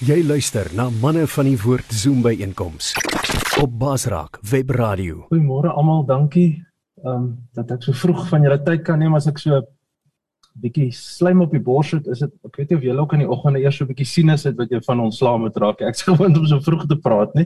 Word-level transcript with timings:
Jy 0.00 0.22
luister 0.24 0.64
na 0.72 0.86
manne 0.88 1.26
van 1.28 1.44
die 1.44 1.58
woord 1.60 1.90
Zoom 1.92 2.22
by 2.24 2.30
einkoms 2.40 2.94
op 3.60 3.74
Basraak 3.82 4.38
Web 4.48 4.70
Radio. 4.72 5.26
Goeiemôre 5.28 5.74
almal, 5.76 6.06
dankie 6.08 6.62
ehm 7.02 7.10
um, 7.12 7.26
dat 7.52 7.74
ek 7.76 7.84
so 7.84 7.92
vroeg 7.92 8.22
van 8.30 8.46
julle 8.46 8.56
tyd 8.64 8.80
kan 8.86 8.96
neem 8.96 9.18
as 9.18 9.28
ek 9.28 9.42
so 9.42 9.60
bietjie 10.56 10.88
slijm 10.96 11.44
op 11.44 11.52
die 11.52 11.60
bors 11.60 11.92
het, 11.92 12.08
is 12.08 12.24
dit 12.24 12.32
ek 12.48 12.56
weet 12.56 12.72
nie 12.72 12.80
of 12.80 12.88
julle 12.88 13.04
ook 13.04 13.14
in 13.18 13.26
die 13.26 13.28
oggende 13.36 13.60
eers 13.60 13.76
so 13.76 13.92
bietjie 13.92 14.08
sinus 14.08 14.48
het 14.48 14.56
wat 14.56 14.72
jy 14.72 14.80
van 14.88 15.04
ontslaa 15.04 15.36
moet 15.44 15.60
raak. 15.60 15.84
Ek 15.84 16.00
sê 16.00 16.08
gewoon 16.08 16.32
om 16.32 16.48
so 16.48 16.64
vroeg 16.64 16.88
te 16.88 16.96
praat, 16.96 17.36
nie. 17.36 17.44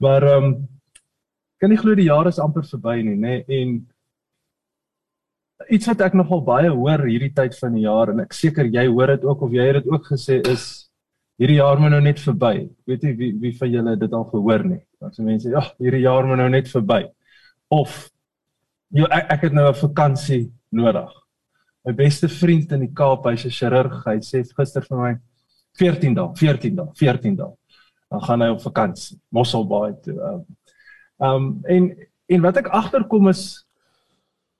Maar 0.00 0.30
ehm 0.32 0.50
um, 0.50 0.58
kan 1.60 1.68
nie 1.68 1.82
glo 1.84 1.92
die 1.92 2.08
jaar 2.08 2.32
is 2.32 2.40
amper 2.40 2.64
verby 2.72 3.02
nie, 3.04 3.18
nê? 3.20 3.38
En 3.52 3.80
iets 5.68 5.92
wat 5.92 6.08
ek 6.08 6.16
nogal 6.16 6.40
baie 6.40 6.72
hoor 6.72 7.04
hierdie 7.04 7.34
tyd 7.36 7.52
van 7.60 7.76
die 7.76 7.84
jaar 7.84 8.16
en 8.16 8.24
ek 8.24 8.32
seker 8.32 8.64
jy 8.64 8.88
hoor 8.88 9.18
dit 9.18 9.28
ook 9.28 9.44
of 9.44 9.52
jy 9.52 9.74
het 9.74 9.84
dit 9.84 9.92
ook 9.92 10.16
gesê 10.16 10.40
is 10.48 10.70
hierdie 11.40 11.56
jaar 11.56 11.80
moet 11.80 11.94
nou 11.94 12.02
net 12.04 12.20
verby. 12.20 12.54
Ek 12.68 12.92
weet 12.92 13.06
nie 13.06 13.14
wie 13.16 13.30
wie 13.40 13.52
van 13.56 13.72
julle 13.72 13.96
dit 13.98 14.16
al 14.16 14.26
gehoor 14.32 14.64
nie. 14.68 14.80
Dan 15.00 15.14
sê 15.14 15.24
mense, 15.24 15.48
"Ja, 15.48 15.62
hierdie 15.78 16.04
jaar 16.04 16.26
moet 16.26 16.38
nou 16.38 16.48
net 16.48 16.68
verby." 16.68 17.08
Of 17.70 18.10
jy 18.92 19.06
ek, 19.10 19.32
ek 19.32 19.40
het 19.42 19.52
nou 19.52 19.68
'n 19.68 19.74
vakansie 19.74 20.52
nodig. 20.70 21.10
My 21.84 21.92
beste 21.92 22.28
vriend 22.28 22.72
in 22.72 22.80
die 22.80 22.92
Kaap, 22.94 23.24
hy's 23.24 23.46
'n 23.46 23.50
chirurg. 23.50 24.04
Hy 24.04 24.18
sê 24.18 24.44
gister 24.44 24.82
vir 24.82 24.98
my 24.98 25.18
14 25.78 26.14
dae, 26.14 26.28
14 26.36 26.76
dae, 26.76 26.88
14 26.94 27.36
dae. 27.36 27.52
Dan 28.10 28.20
gaan 28.20 28.40
hy 28.42 28.48
op 28.48 28.60
vakansie, 28.60 29.18
Mosselbaai 29.32 29.94
toe. 30.02 30.18
Ehm 31.20 31.34
um, 31.34 31.62
en 31.68 31.96
en 32.28 32.42
wat 32.42 32.56
ek 32.56 32.68
agterkom 32.68 33.28
is 33.28 33.64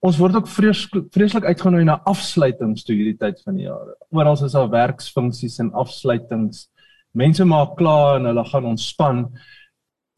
ons 0.00 0.18
word 0.18 0.34
ook 0.34 0.48
vreeslik 0.48 1.08
vreeslik 1.12 1.44
uitgenooi 1.44 1.84
na 1.84 2.00
afsluitings 2.08 2.84
toe 2.84 2.96
hierdie 2.96 3.18
tyd 3.20 3.40
van 3.44 3.58
die 3.58 3.66
jaar. 3.66 3.92
Oral 4.10 4.38
is 4.46 4.56
daar 4.56 4.70
werksfunksies 4.72 5.58
en 5.60 5.72
afsluitings. 5.72 6.68
Mense 7.16 7.44
maak 7.44 7.76
klaar 7.76 8.18
en 8.18 8.28
hulle 8.30 8.44
gaan 8.44 8.68
ontspan. 8.70 9.24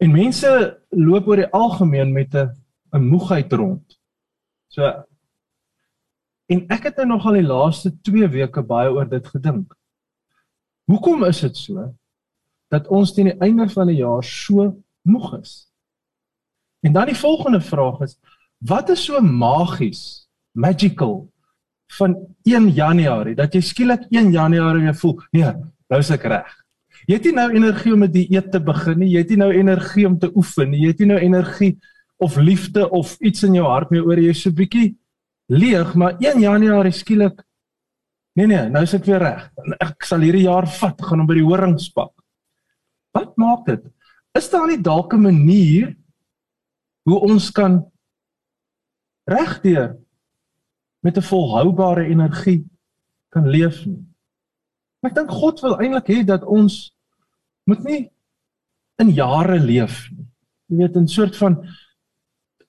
En 0.03 0.13
mense 0.13 0.51
loop 0.91 1.29
oor 1.29 1.41
die 1.43 1.51
algemeen 1.51 2.13
met 2.13 2.35
'n 2.35 2.51
'n 2.93 3.09
moegheid 3.09 3.53
rond. 3.53 3.99
So 4.69 4.83
en 6.53 6.67
ek 6.69 6.83
het 6.83 6.97
nou 6.97 7.07
nogal 7.07 7.33
die 7.33 7.49
laaste 7.49 7.91
2 8.03 8.29
weke 8.29 8.63
baie 8.63 8.91
oor 8.93 9.09
dit 9.09 9.27
gedink. 9.27 9.75
Hoekom 10.85 11.25
is 11.25 11.41
dit 11.41 11.57
so 11.57 11.95
dat 12.69 12.89
ons 12.89 13.13
teen 13.13 13.31
die 13.31 13.41
einde 13.41 13.69
van 13.69 13.87
die 13.87 13.97
jaar 13.97 14.25
so 14.25 14.83
moeg 15.03 15.41
is? 15.41 15.73
En 16.81 16.93
dan 16.93 17.07
die 17.07 17.17
volgende 17.17 17.61
vraag 17.61 18.01
is 18.01 18.19
Wat 18.63 18.89
is 18.89 19.05
so 19.05 19.21
magies, 19.21 20.29
magical 20.55 21.33
van 21.99 22.15
1 22.47 22.69
Januarie 22.71 23.35
dat 23.35 23.55
jy 23.55 23.61
skielik 23.61 24.05
1 24.11 24.31
Januarie 24.33 24.85
weer 24.85 24.95
voel, 24.95 25.17
nee, 25.35 25.51
nou 25.91 25.99
is 25.99 26.11
ek 26.15 26.29
reg. 26.31 26.53
Jy 27.07 27.17
het 27.19 27.25
nie 27.25 27.35
nou 27.37 27.49
energie 27.51 27.93
om 27.93 28.03
'n 28.05 28.13
dieet 28.13 28.51
te 28.53 28.61
begin 28.61 28.99
nie, 28.99 29.11
jy 29.11 29.19
het 29.19 29.31
nie 29.31 29.39
nou 29.39 29.53
energie 29.53 30.07
om 30.07 30.19
te 30.19 30.31
oefen 30.35 30.71
nie, 30.71 30.83
jy 30.83 30.89
het 30.89 30.99
nie 31.01 31.09
nou 31.09 31.19
energie 31.19 31.79
of 32.19 32.37
liefde 32.37 32.91
of 32.91 33.17
iets 33.21 33.43
in 33.43 33.55
jou 33.55 33.67
hart 33.67 33.91
meer 33.91 34.05
oor 34.07 34.19
jy 34.19 34.33
so 34.33 34.51
bietjie 34.51 34.97
leeg, 35.49 35.95
maar 35.95 36.17
1 36.21 36.41
Januarie 36.41 36.93
skielik 36.93 37.43
nee 38.35 38.47
nee, 38.47 38.69
nou 38.71 38.83
is 38.83 38.95
ek 38.95 39.05
weer 39.05 39.21
reg. 39.21 39.51
Ek 39.81 40.05
sal 40.05 40.21
hierdie 40.21 40.47
jaar 40.47 40.67
vat, 40.67 41.01
gaan 41.03 41.19
hom 41.19 41.27
by 41.27 41.35
die 41.35 41.45
horings 41.45 41.91
pak. 41.93 42.13
Wat 43.13 43.37
maak 43.37 43.67
dit? 43.67 43.83
Is 44.39 44.49
daar 44.49 44.67
nie 44.67 44.81
dalk 44.81 45.13
'n 45.13 45.23
manier 45.23 45.97
hoe 47.05 47.21
ons 47.21 47.51
kan 47.51 47.83
regdeur 49.29 49.99
met 51.03 51.17
'n 51.17 51.23
volhoubare 51.23 52.07
energie 52.07 52.65
kan 53.29 53.49
leef 53.49 53.87
nie. 53.87 54.12
Maar 55.03 55.11
ek 55.11 55.17
dink 55.19 55.31
God 55.35 55.63
wil 55.65 55.79
eintlik 55.83 56.11
hê 56.13 56.21
dat 56.27 56.45
ons 56.47 56.93
moet 57.67 57.83
nie 57.85 58.03
in 59.03 59.11
jare 59.17 59.59
leef 59.59 60.07
nie. 60.13 60.29
Jy 60.71 60.77
weet 60.79 60.97
'n 60.97 61.09
soort 61.09 61.37
van 61.37 61.57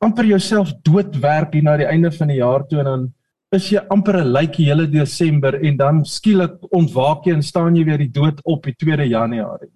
amper 0.02 0.26
jouself 0.26 0.74
doodwerk 0.84 1.54
hier 1.54 1.64
na 1.64 1.78
die 1.78 1.88
einde 1.88 2.12
van 2.12 2.28
die 2.28 2.42
jaar 2.42 2.66
toe 2.68 2.80
en 2.80 2.86
dan 2.86 3.14
is 3.54 3.70
jy 3.70 3.80
amper 3.90 4.18
'n 4.18 4.34
lijk 4.34 4.58
die 4.58 4.66
hele 4.66 4.88
Desember 4.88 5.54
en 5.54 5.78
dan 5.78 6.06
skielik 6.06 6.58
ontwaak 6.74 7.26
jy 7.26 7.34
en 7.34 7.44
staan 7.44 7.76
jy 7.76 7.86
weer 7.86 7.98
die 7.98 8.12
dood 8.12 8.42
op 8.44 8.64
die 8.64 8.74
2de 8.74 9.08
Januarie. 9.08 9.72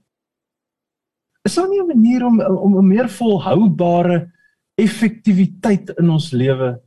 Is 1.46 1.56
daar 1.56 1.70
nie 1.70 1.80
'n 1.80 1.88
manier 1.88 2.26
om 2.26 2.42
om 2.42 2.78
'n 2.78 2.88
meer 2.88 3.10
volhoubare 3.10 4.32
effektiwiteit 4.76 5.90
in 6.00 6.10
ons 6.10 6.32
lewe 6.32 6.82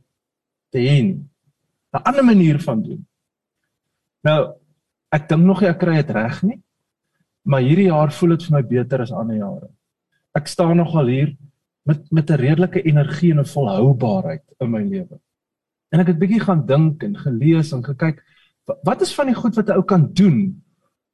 te 0.69 0.79
hê 0.79 1.01
nie. 1.03 1.23
'n 1.93 2.03
Ander 2.03 2.23
manier 2.23 2.59
van 2.59 2.83
doen. 2.83 3.07
Nou, 4.23 4.53
ek 5.11 5.27
dink 5.29 5.45
nog 5.45 5.63
ek 5.63 5.79
kry 5.79 5.95
dit 5.99 6.11
reg 6.15 6.41
nie. 6.43 6.59
Maar 7.43 7.65
hierdie 7.65 7.89
jaar 7.89 8.11
voel 8.13 8.35
dit 8.35 8.45
vir 8.47 8.55
my 8.57 8.61
beter 8.69 9.01
as 9.01 9.11
ander 9.11 9.39
jare. 9.39 9.69
Ek 10.37 10.47
staan 10.47 10.77
nogal 10.77 11.07
hier 11.07 11.31
met 11.85 12.11
met 12.11 12.29
'n 12.29 12.37
redelike 12.37 12.83
energie 12.85 13.31
en 13.31 13.39
'n 13.39 13.53
volhoubaarheid 13.53 14.43
in 14.59 14.71
my 14.71 14.83
lewe. 14.83 15.19
En 15.91 15.99
ek 15.99 16.07
het 16.07 16.19
bietjie 16.19 16.39
gaan 16.39 16.65
dink 16.65 17.03
en 17.03 17.15
gelees 17.17 17.73
en 17.73 17.83
gekyk 17.83 18.23
wat 18.83 19.01
is 19.01 19.13
van 19.13 19.25
die 19.27 19.35
goed 19.35 19.55
wat 19.55 19.69
'n 19.69 19.77
ou 19.77 19.83
kan 19.83 20.13
doen 20.13 20.63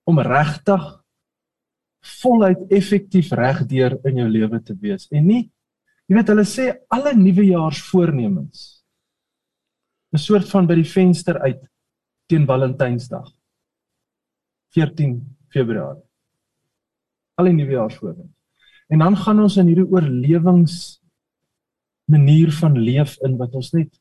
om 0.05 0.19
regtig 0.19 1.03
voluit 2.21 2.59
effektief 2.69 3.31
regdeur 3.31 3.99
in 4.03 4.15
jou 4.15 4.29
lewe 4.29 4.61
te 4.63 4.75
wees 4.79 5.07
en 5.11 5.25
nie 5.25 5.51
Jy 6.07 6.15
weet 6.15 6.29
hulle 6.31 6.45
sê 6.47 6.65
alle 6.95 7.11
nuwejaarsvoornemens 7.19 8.59
'n 10.15 10.17
soort 10.17 10.47
van 10.49 10.67
by 10.67 10.75
die 10.79 10.87
venster 10.87 11.39
uit 11.39 11.59
teen 12.31 12.45
Valentynsdag 12.47 13.27
14 14.75 15.19
Februarie. 15.53 16.03
Alle 17.37 17.53
nuwejaarsvoornemens. 17.53 18.33
En 18.87 18.99
dan 19.03 19.17
gaan 19.19 19.39
ons 19.43 19.57
in 19.57 19.67
hierdie 19.67 19.87
oorlewings 19.87 21.01
manier 22.07 22.51
van 22.51 22.77
leef 22.79 23.17
in 23.27 23.35
wat 23.37 23.55
ons 23.59 23.73
net 23.75 23.91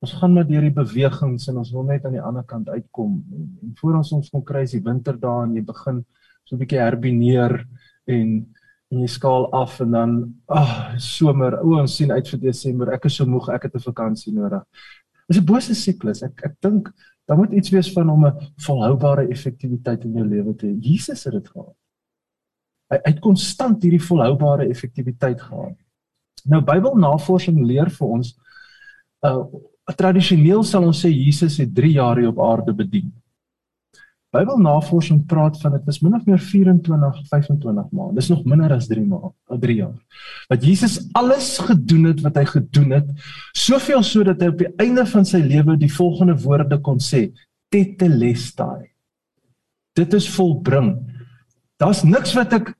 ons 0.00 0.12
gaan 0.16 0.32
maar 0.32 0.46
deur 0.48 0.64
die 0.64 0.76
bewegings 0.76 1.48
en 1.48 1.58
ons 1.60 1.72
wil 1.72 1.84
net 1.88 2.04
aan 2.04 2.16
die 2.16 2.24
ander 2.24 2.44
kant 2.48 2.68
uitkom 2.68 3.18
en, 3.36 3.46
en 3.64 3.74
voor 3.80 3.98
ons 4.00 4.12
ons 4.16 4.30
kom 4.32 4.44
kry 4.44 4.62
is 4.64 4.76
die 4.76 4.84
winterdae 4.84 5.46
en 5.46 5.56
jy 5.56 5.64
begin 5.64 6.02
so 6.44 6.56
'n 6.56 6.60
bietjie 6.62 6.80
herbineer 6.80 7.56
en 8.06 8.30
en 8.90 9.02
jy 9.04 9.08
skaal 9.08 9.46
af 9.54 9.76
en 9.80 9.92
dan 9.94 10.14
ag 10.48 10.70
oh, 10.70 10.98
somer 10.98 11.60
o 11.62 11.76
ons 11.78 11.96
sien 11.96 12.10
uit 12.10 12.28
vir 12.32 12.40
Desember 12.42 12.92
ek 12.92 13.06
is 13.06 13.16
so 13.20 13.26
moeg 13.26 13.48
ek 13.54 13.68
het 13.68 13.76
'n 13.76 13.86
vakansie 13.88 14.32
nodig. 14.34 14.64
Dis 15.28 15.38
'n 15.38 15.46
bose 15.46 15.74
siklus. 15.74 16.22
Ek 16.22 16.42
ek 16.44 16.56
dink 16.60 16.90
daar 17.30 17.38
moet 17.38 17.52
iets 17.54 17.70
wees 17.70 17.92
van 17.94 18.10
om 18.10 18.26
'n 18.26 18.34
volhoubare 18.56 19.28
effektiwiteit 19.28 20.04
in 20.04 20.12
jou 20.12 20.26
lewe 20.26 20.54
te 20.54 20.66
hê. 20.66 20.78
Jesus 20.80 21.24
het 21.24 21.32
dit 21.32 21.48
gehad. 21.48 21.76
Hy 22.90 22.96
hy 22.96 23.10
het 23.10 23.20
konstant 23.20 23.82
hierdie 23.82 24.02
volhoubare 24.02 24.66
effektiwiteit 24.68 25.40
gehad. 25.40 25.76
Nou 26.44 26.62
Bybelnavorsing 26.64 27.66
leer 27.66 27.90
vir 27.90 28.08
ons 28.08 28.38
uh 29.22 29.44
tradisioneel 29.96 30.62
sal 30.62 30.84
ons 30.86 31.04
sê 31.04 31.08
Jesus 31.10 31.56
het 31.58 31.74
3 31.74 31.92
jaar 31.92 32.16
hier 32.16 32.28
op 32.28 32.40
aarde 32.40 32.74
bedien. 32.74 33.12
Bybelnavorsing 34.30 35.24
praat 35.26 35.56
van 35.58 35.72
dit 35.74 35.88
is 35.90 35.98
min 36.04 36.14
of 36.14 36.26
meer 36.28 36.38
24 36.38 37.16
25 37.28 37.88
maande. 37.90 38.14
Dis 38.20 38.28
nog 38.30 38.44
minder 38.46 38.70
as 38.76 38.86
3 38.86 39.02
maande, 39.02 39.58
3 39.64 39.76
jaar. 39.80 39.96
Wat 40.52 40.64
Jesus 40.64 40.98
alles 41.18 41.56
gedoen 41.66 42.06
het 42.12 42.22
wat 42.22 42.38
hy 42.38 42.44
gedoen 42.52 42.94
het, 42.94 43.08
soveel 43.58 44.04
sodat 44.06 44.42
hy 44.42 44.52
op 44.52 44.62
die 44.62 44.70
einde 44.82 45.06
van 45.10 45.26
sy 45.26 45.42
lewe 45.42 45.74
die 45.80 45.90
volgende 45.90 46.38
woorde 46.44 46.78
kon 46.78 47.02
sê: 47.02 47.26
Tetelestai. 47.74 48.92
Dit 49.98 50.14
is 50.14 50.30
volbring. 50.30 50.94
Daar's 51.82 52.04
niks 52.06 52.36
wat 52.38 52.54
ek 52.54 52.70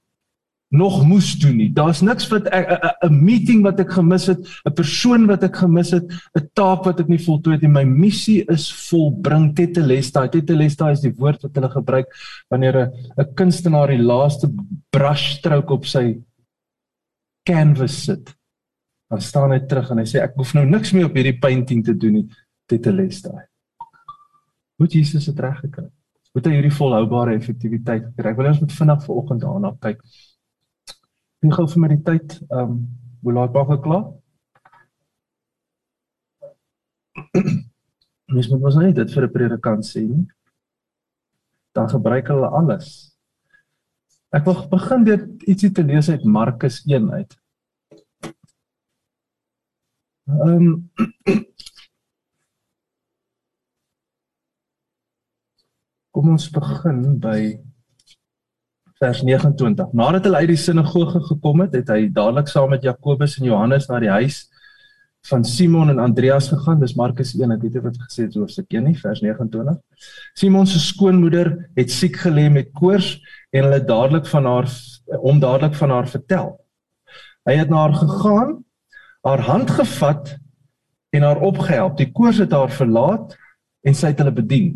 nog 0.70 1.00
moes 1.06 1.32
doen 1.38 1.56
nie. 1.58 1.70
Daar's 1.74 2.00
niks 2.00 2.28
wat 2.30 2.46
'n 2.46 3.24
meeting 3.24 3.62
wat 3.62 3.80
ek 3.80 3.90
gemis 3.90 4.26
het, 4.26 4.38
'n 4.64 4.72
persoon 4.72 5.26
wat 5.26 5.42
ek 5.42 5.56
gemis 5.56 5.90
het, 5.90 6.06
'n 6.38 6.48
taak 6.54 6.84
wat 6.84 7.00
ek 7.00 7.08
nie 7.08 7.18
voltooi 7.18 7.54
het 7.54 7.62
nie. 7.62 7.70
My 7.70 7.84
missie 7.84 8.44
is 8.48 8.70
volbring. 8.88 9.54
Tetelestai. 9.54 10.28
Tetelestai 10.28 10.92
is 10.92 11.00
die 11.00 11.14
woord 11.16 11.42
wat 11.42 11.54
hulle 11.54 11.68
gebruik 11.68 12.06
wanneer 12.48 12.76
'n 12.76 12.92
'n 13.18 13.34
kunstenaar 13.34 13.88
die 13.88 14.02
laaste 14.02 14.48
brush 14.90 15.38
stroke 15.38 15.72
op 15.72 15.84
sy 15.84 16.20
canvas 17.42 18.04
sit. 18.04 18.36
Dan 19.08 19.20
staan 19.20 19.50
hy 19.50 19.58
terug 19.66 19.90
en 19.90 19.98
hy 19.98 20.04
sê 20.04 20.22
ek 20.22 20.36
hoef 20.36 20.54
nou 20.54 20.64
niks 20.64 20.92
meer 20.92 21.06
op 21.06 21.14
hierdie 21.14 21.38
painting 21.38 21.84
te 21.84 21.96
doen 21.96 22.12
nie. 22.12 22.28
Tetelestai. 22.66 23.42
Hoe 24.78 24.86
Jesus 24.86 25.26
het 25.26 25.40
reg 25.40 25.58
gekry. 25.60 25.88
Moet 26.32 26.46
hy 26.46 26.52
hierdie 26.52 26.76
volhoubare 26.78 27.34
effektiwiteit 27.34 28.14
kry. 28.16 28.30
Ek 28.30 28.36
wil 28.36 28.46
ons 28.46 28.60
moet 28.60 28.72
vinnig 28.72 29.04
vanoggend 29.04 29.40
daarna 29.40 29.76
kyk. 29.80 29.98
Wie 31.40 31.52
gou 31.56 31.64
vir 31.72 31.80
my 31.80 31.88
die 31.88 32.02
tyd, 32.04 32.34
ehm, 32.52 32.72
um, 32.72 32.80
hoe 33.24 33.32
laat 33.32 33.54
wag 33.56 33.70
ek 33.76 33.82
klaar? 33.84 34.04
Mens 38.34 38.48
moet 38.50 38.60
mos 38.60 38.76
net 38.76 38.96
dit 38.98 39.14
vir 39.14 39.24
'n 39.26 39.32
predikant 39.36 39.84
sê 39.86 40.02
nie. 40.04 40.26
Dan 41.74 41.88
gebruik 41.88 42.28
hulle 42.28 42.48
alles. 42.60 42.88
Ek 44.36 44.44
wil 44.46 44.68
begin 44.70 45.04
deur 45.04 45.22
ietsie 45.48 45.72
te 45.72 45.82
lees 45.82 46.08
uit 46.10 46.24
Markus 46.24 46.76
1 46.86 47.10
uit. 47.10 47.32
Ehm 50.28 50.66
um, 50.68 50.90
Kom 56.10 56.28
ons 56.28 56.50
begin 56.50 57.18
by 57.22 57.40
vers 59.00 59.22
29. 59.24 59.92
Nadat 59.96 60.26
hulle 60.28 60.42
uit 60.42 60.52
die 60.52 60.60
sinagoge 60.60 61.22
gekom 61.24 61.62
het, 61.64 61.76
het 61.78 61.88
hy 61.92 62.08
dadelik 62.12 62.50
saam 62.52 62.72
met 62.74 62.84
Jakobus 62.84 63.38
en 63.40 63.46
Johannes 63.48 63.88
na 63.88 64.00
die 64.02 64.12
huis 64.12 64.42
van 65.28 65.44
Simon 65.44 65.92
en 65.92 66.00
Andreas 66.00 66.48
gegaan. 66.52 66.80
Dis 66.80 66.96
Markus 66.96 67.32
1, 67.36 67.54
ek 67.54 67.64
weet 67.64 67.78
nie 67.78 67.84
wat 67.84 67.96
gesê 68.00 68.26
het 68.26 68.36
oor 68.36 68.50
1 68.52 68.84
nie, 68.84 68.96
vers 69.00 69.22
29. 69.24 69.78
Simon 70.36 70.68
se 70.68 70.80
skoonmoeder 70.84 71.52
het 71.78 71.92
siek 71.92 72.18
gelê 72.24 72.48
met 72.52 72.72
koors 72.76 73.14
en 73.52 73.68
hulle 73.68 73.80
dadelik 73.88 74.28
van 74.28 74.48
haar 74.48 74.68
om 75.20 75.40
dadelik 75.40 75.76
van 75.80 75.96
haar 75.96 76.08
vertel. 76.08 76.52
Hy 77.48 77.56
het 77.56 77.72
na 77.72 77.86
haar 77.86 77.96
gegaan, 77.96 78.52
haar 79.24 79.44
hand 79.48 79.72
gevat 79.80 80.36
en 81.16 81.24
haar 81.24 81.40
opgehelp. 81.44 81.96
Die 81.98 82.10
koors 82.12 82.40
het 82.44 82.52
haar 82.56 82.72
verlaat 82.72 83.32
en 83.80 83.96
sy 83.96 84.12
het 84.12 84.20
hulle 84.20 84.36
bedien. 84.36 84.74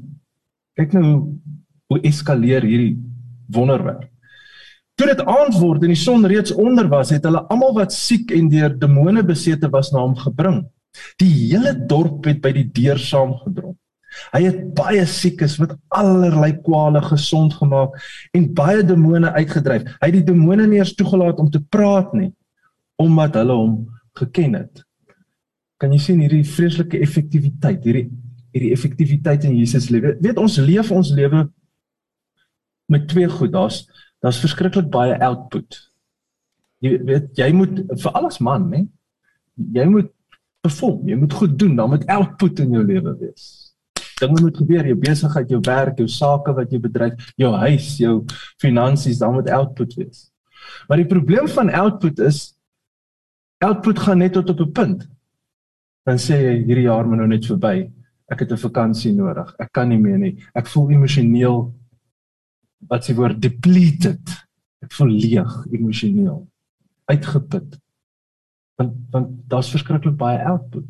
Kyk 0.80 0.96
nou 0.96 1.04
hoe 1.04 1.22
hoe 1.92 2.00
eskaleer 2.08 2.64
hierdie 2.64 2.96
wonderwerk. 3.52 4.13
Toe 4.94 5.08
dit 5.10 5.22
aand 5.26 5.56
word 5.58 5.82
en 5.82 5.90
die 5.90 5.98
son 5.98 6.26
reeds 6.30 6.54
onder 6.54 6.86
was, 6.90 7.10
het 7.14 7.24
hulle 7.26 7.42
almal 7.50 7.74
wat 7.80 7.94
siek 7.94 8.30
en 8.36 8.50
deur 8.52 8.76
demone 8.78 9.24
besete 9.26 9.70
was 9.72 9.90
na 9.92 10.04
hom 10.04 10.14
gebring. 10.18 10.62
Die 11.18 11.30
hele 11.30 11.74
dorp 11.90 12.28
het 12.30 12.38
by 12.44 12.52
die 12.54 12.68
deur 12.76 13.00
saamgedrom. 13.02 13.74
Hy 14.30 14.44
het 14.44 14.60
baie 14.78 15.02
siekes 15.10 15.56
met 15.58 15.72
allerlei 15.94 16.52
kwale 16.62 17.00
gesond 17.02 17.56
gemaak 17.58 17.96
en 18.36 18.46
baie 18.54 18.84
demone 18.86 19.32
uitgedryf. 19.34 19.88
Hy 19.98 20.10
het 20.10 20.18
die 20.20 20.28
demone 20.28 20.68
nie 20.70 20.78
eers 20.78 20.94
toegelaat 20.94 21.42
om 21.42 21.50
te 21.50 21.62
praat 21.62 22.14
nie 22.14 22.30
omdat 23.02 23.34
hulle 23.40 23.56
hom 23.58 23.72
geken 24.14 24.52
het. 24.60 24.84
Kan 25.82 25.90
jy 25.90 25.98
sien 25.98 26.20
hierdie 26.22 26.44
vreeslike 26.46 27.00
effektiwiteit, 27.02 27.82
hierdie 27.82 28.06
hierdie 28.54 28.70
effektiwiteit 28.70 29.44
in 29.48 29.56
Jesus 29.58 29.88
lewe. 29.90 30.14
Weet 30.22 30.38
ons 30.38 30.60
leef 30.62 30.92
ons 30.94 31.10
lewe 31.10 31.48
met 32.86 33.08
twee 33.10 33.26
goed. 33.26 33.50
Daar's 33.50 33.82
daar's 34.24 34.40
verskriklik 34.40 34.88
baie 34.92 35.16
output. 35.20 35.76
Jy 36.84 36.96
weet 37.04 37.36
jy 37.38 37.50
moet 37.52 37.82
vir 37.92 38.16
alles 38.16 38.40
man, 38.40 38.70
né? 38.72 38.86
Jy 39.54 39.84
moet 39.90 40.10
perform, 40.64 41.04
jy 41.08 41.18
moet 41.20 41.36
goed 41.36 41.58
doen, 41.60 41.76
dan 41.76 41.92
moet 41.92 42.06
output 42.08 42.64
in 42.64 42.72
jou 42.72 42.82
lewe 42.84 43.12
wees. 43.20 43.50
Dinge 44.20 44.40
moet 44.40 44.56
gebeur, 44.56 44.86
jou 44.88 44.96
besigheid, 44.96 45.50
jou 45.50 45.60
werk, 45.66 45.98
jou 46.00 46.08
sake 46.08 46.54
wat 46.56 46.72
jy 46.72 46.80
bedryf, 46.80 47.32
jou 47.40 47.50
huis, 47.66 47.88
jou 48.00 48.14
finansies, 48.62 49.20
dan 49.20 49.34
moet 49.36 49.50
output 49.52 49.96
wees. 49.98 50.28
Maar 50.88 51.02
die 51.02 51.10
probleem 51.10 51.48
van 51.50 51.72
output 51.82 52.22
is 52.24 52.46
output 53.64 54.00
gaan 54.06 54.22
net 54.22 54.32
tot 54.36 54.50
op 54.50 54.60
'n 54.60 54.72
punt. 54.72 55.08
Dan 56.04 56.16
sê 56.16 56.40
jy 56.40 56.64
hierdie 56.64 56.88
jaar 56.88 57.06
moet 57.06 57.18
nou 57.18 57.28
net 57.28 57.46
verby. 57.46 57.90
Ek 58.30 58.40
het 58.40 58.52
'n 58.52 58.56
vakansie 58.56 59.12
nodig. 59.12 59.54
Ek 59.58 59.72
kan 59.72 59.88
nie 59.88 59.98
meer 59.98 60.18
nie. 60.18 60.36
Ek 60.54 60.66
voel 60.66 60.90
emosioneel 60.90 61.74
wat 62.88 63.04
se 63.04 63.14
woord 63.14 63.40
depleted. 63.42 64.34
Ek 64.84 64.92
voel 64.92 65.14
leeg 65.14 65.54
emosioneel. 65.72 66.42
Uitgeput. 67.10 67.78
Want 68.80 68.98
want 69.14 69.32
daar's 69.48 69.70
verskriklik 69.70 70.16
baie 70.20 70.42
output. 70.44 70.86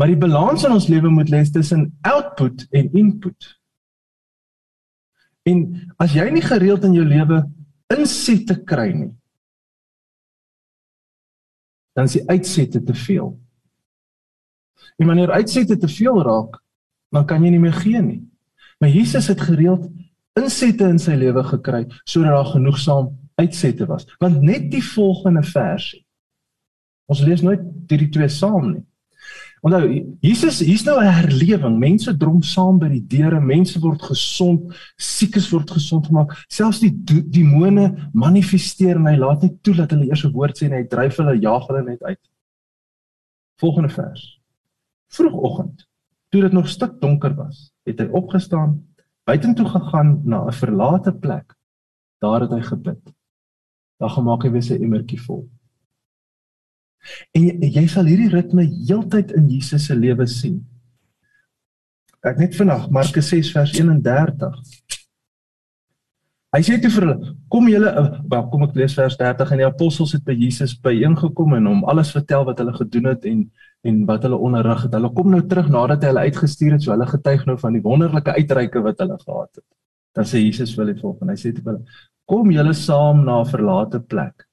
Maar 0.00 0.12
die 0.12 0.20
balans 0.20 0.64
in 0.64 0.72
ons 0.72 0.88
lewe 0.88 1.10
moet 1.12 1.28
lê 1.28 1.42
tussen 1.52 1.90
output 2.08 2.66
en 2.70 2.92
input. 2.96 3.48
En 5.48 5.64
as 6.00 6.14
jy 6.16 6.26
nie 6.32 6.44
gereeld 6.44 6.84
in 6.88 6.96
jou 6.96 7.04
lewe 7.06 7.42
insette 7.90 8.56
kry 8.68 8.90
nie, 8.94 9.10
dan 11.96 12.08
is 12.08 12.16
die 12.16 12.26
uitsette 12.30 12.82
te 12.86 12.94
veel. 12.94 13.32
En 15.00 15.08
wanneer 15.10 15.32
uitsette 15.32 15.76
te 15.76 15.88
veel 15.90 16.20
raak, 16.22 16.60
dan 17.10 17.26
kan 17.26 17.44
jy 17.44 17.50
nie 17.52 17.62
meer 17.62 17.76
gee 17.76 18.00
nie. 18.04 18.20
Maar 18.80 18.92
Jesus 18.94 19.28
het 19.28 19.40
gereeld 19.44 19.88
insette 20.38 20.86
in 20.86 20.98
sy 20.98 21.16
lewe 21.18 21.42
gekry 21.44 21.86
sodat 22.04 22.36
daar 22.36 22.52
genoegsaam 22.52 23.10
uitsette 23.40 23.86
was. 23.86 24.06
Want 24.18 24.42
net 24.42 24.70
die 24.70 24.84
volgende 24.84 25.42
versie. 25.42 26.04
Ons 27.10 27.24
lees 27.26 27.42
nooit 27.42 27.62
hierdie 27.90 28.10
twee 28.12 28.28
saam 28.28 28.70
nie. 28.74 28.84
Onthou, 29.60 29.90
Jesus, 30.24 30.62
hier's 30.64 30.86
nou 30.86 30.96
'n 31.00 31.12
herlewing. 31.12 31.76
Mense 31.78 32.16
drom 32.16 32.42
saam 32.42 32.78
by 32.78 32.88
die 32.88 33.06
deure, 33.06 33.40
mense 33.40 33.80
word 33.80 34.00
gesond, 34.02 34.72
siekes 34.96 35.50
word 35.52 35.70
gesond 35.70 36.06
gemaak. 36.06 36.32
Selfs 36.48 36.80
die 36.80 36.94
demone 37.28 38.08
manifesteer 38.14 38.96
en 38.96 39.06
hy 39.06 39.16
laat 39.16 39.42
net 39.42 39.62
toe 39.62 39.74
dat 39.74 39.90
hulle 39.90 40.08
eers 40.08 40.24
'n 40.24 40.32
woord 40.32 40.56
sê 40.56 40.66
en 40.66 40.78
hy 40.78 40.84
dryf 40.84 41.16
hulle, 41.16 41.36
jaag 41.40 41.66
hulle 41.66 41.82
net 41.82 42.02
uit. 42.02 42.20
Volgende 43.60 43.88
vers. 43.88 44.40
Vroegoggend, 45.12 45.86
toe 46.30 46.40
dit 46.40 46.52
nog 46.52 46.68
stik 46.68 47.00
donker 47.00 47.34
was, 47.34 47.70
het 47.84 47.98
hy 47.98 48.06
opgestaan, 48.06 48.80
buitentoe 49.30 49.68
gegaan 49.68 50.20
na 50.24 50.44
'n 50.46 50.52
verlate 50.52 51.12
plek. 51.12 51.54
Daar 52.18 52.40
het 52.40 52.50
hy 52.50 52.62
gebid. 52.62 53.02
Daar 53.98 54.10
gemaak 54.10 54.42
hy 54.42 54.50
weer 54.50 54.62
sy 54.62 54.74
emmertjie 54.74 55.20
vol. 55.20 55.48
En 57.32 57.42
jy, 57.42 57.70
jy 57.76 57.86
sal 57.86 58.04
hierdie 58.04 58.32
ritme 58.32 58.64
heeltyd 58.64 59.32
in 59.32 59.48
Jesus 59.48 59.86
se 59.86 59.94
lewe 59.94 60.26
sien. 60.26 60.66
Ek 62.20 62.36
net 62.38 62.56
vandag 62.56 62.90
Markus 62.90 63.28
6 63.32 63.52
vers 63.52 63.72
31. 63.72 64.58
Hy 66.50 66.60
sê 66.66 66.76
toe 66.82 66.90
vir 66.90 67.06
hulle: 67.06 67.34
"Kom 67.48 67.68
julle, 67.68 67.90
wel 68.28 68.48
kom 68.50 68.62
ek 68.66 68.74
lees 68.74 68.94
vers 68.94 69.16
30 69.16 69.52
en 69.52 69.62
die 69.62 69.66
apostels 69.66 70.12
het 70.12 70.24
by 70.24 70.34
Jesus 70.34 70.74
byeengekom 70.74 71.54
en 71.54 71.66
hom 71.66 71.84
alles 71.84 72.10
vertel 72.12 72.44
wat 72.44 72.58
hulle 72.58 72.74
gedoen 72.76 73.04
het 73.04 73.24
en 73.24 73.50
en 73.80 74.04
wat 74.08 74.24
hulle 74.26 74.36
onderrig 74.36 74.82
het. 74.84 74.94
Hulle 74.94 75.10
kom 75.16 75.30
nou 75.32 75.40
terug 75.48 75.70
nadat 75.72 76.04
hy 76.04 76.12
hulle 76.12 76.24
uitgestuur 76.28 76.76
het, 76.76 76.84
so 76.84 76.92
hulle 76.92 77.08
getuig 77.08 77.46
nou 77.48 77.56
van 77.60 77.76
die 77.76 77.82
wonderlike 77.84 78.34
uitreike 78.36 78.82
wat 78.84 79.00
hulle 79.00 79.18
gehad 79.20 79.60
het. 79.60 79.66
Dan 80.16 80.26
sê 80.26 80.42
Jesus 80.42 80.74
vir 80.74 80.84
hulle 80.84 80.96
volgens, 81.00 81.30
hy 81.30 81.38
sê 81.38 81.54
te 81.54 81.64
hulle: 81.64 81.84
"Kom 82.28 82.50
julle 82.52 82.74
saam 82.74 83.24
na 83.24 83.40
'n 83.40 83.50
verlate 83.52 84.00
plek 84.00 84.46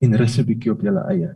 en 0.00 0.16
rus 0.20 0.38
'n 0.38 0.46
bietjie 0.46 0.72
op 0.72 0.82
julle 0.82 1.02
eie." 1.10 1.34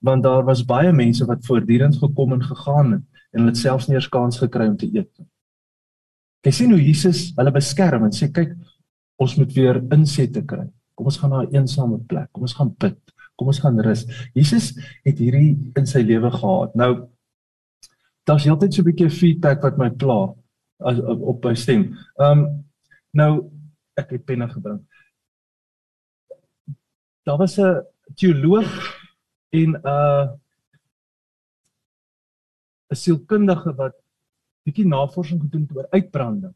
Want 0.00 0.22
daar 0.22 0.44
was 0.44 0.64
baie 0.64 0.92
mense 0.92 1.26
wat 1.26 1.46
voortdurend 1.46 1.96
gekom 1.96 2.32
en 2.32 2.42
gegaan 2.42 2.92
het 2.92 3.02
en 3.32 3.40
hulle 3.40 3.50
het 3.50 3.58
selfs 3.58 3.88
nie 3.88 3.96
eers 3.96 4.08
kans 4.08 4.38
gekry 4.38 4.68
om 4.68 4.76
te 4.76 4.86
eet 4.86 5.10
nie. 5.18 5.28
Jy 6.44 6.52
sien 6.52 6.70
hoe 6.70 6.82
Jesus 6.82 7.32
hulle 7.36 7.50
beskerm 7.50 8.04
en 8.04 8.12
sê 8.12 8.30
kyk, 8.32 8.52
ons 9.16 9.36
moet 9.36 9.52
weer 9.52 9.80
insette 9.92 10.44
kry. 10.46 10.66
Kom 10.94 11.06
ons 11.06 11.18
gaan 11.18 11.30
na 11.30 11.42
'n 11.42 11.54
eensame 11.54 11.98
plek. 11.98 12.28
Kom 12.32 12.42
ons 12.42 12.54
gaan 12.54 12.74
bid. 12.78 12.98
Kom 13.34 13.50
ons 13.50 13.60
gaan 13.62 13.80
rus. 13.82 14.04
Jesus 14.34 14.72
het 15.04 15.18
hierdie 15.18 15.72
in 15.78 15.86
sy 15.86 16.04
lewe 16.06 16.30
gehad. 16.30 16.74
Nou 16.78 16.92
daar's 18.24 18.46
heeltyd 18.46 18.74
so 18.74 18.82
'n 18.82 18.88
bietjie 18.88 19.10
feedback 19.10 19.62
wat 19.62 19.78
my 19.78 19.90
pla 19.90 20.34
as 20.80 20.98
op 21.00 21.44
my 21.44 21.54
stem. 21.54 21.94
Ehm 22.18 22.38
um, 22.38 22.64
nou 23.12 23.50
ek 23.96 24.10
het 24.10 24.24
penne 24.24 24.48
gebring. 24.48 24.80
Daar 27.24 27.38
was 27.38 27.58
'n 27.58 27.82
teoloog 28.14 28.70
en 29.50 29.70
'n 29.70 29.86
uh, 29.86 30.26
'n 32.90 32.96
sielkundige 32.96 33.74
wat 33.74 33.94
bietjie 34.64 34.86
navorsing 34.86 35.40
gedoen 35.40 35.66
het 35.66 35.76
oor 35.76 35.88
uitbranding. 35.90 36.54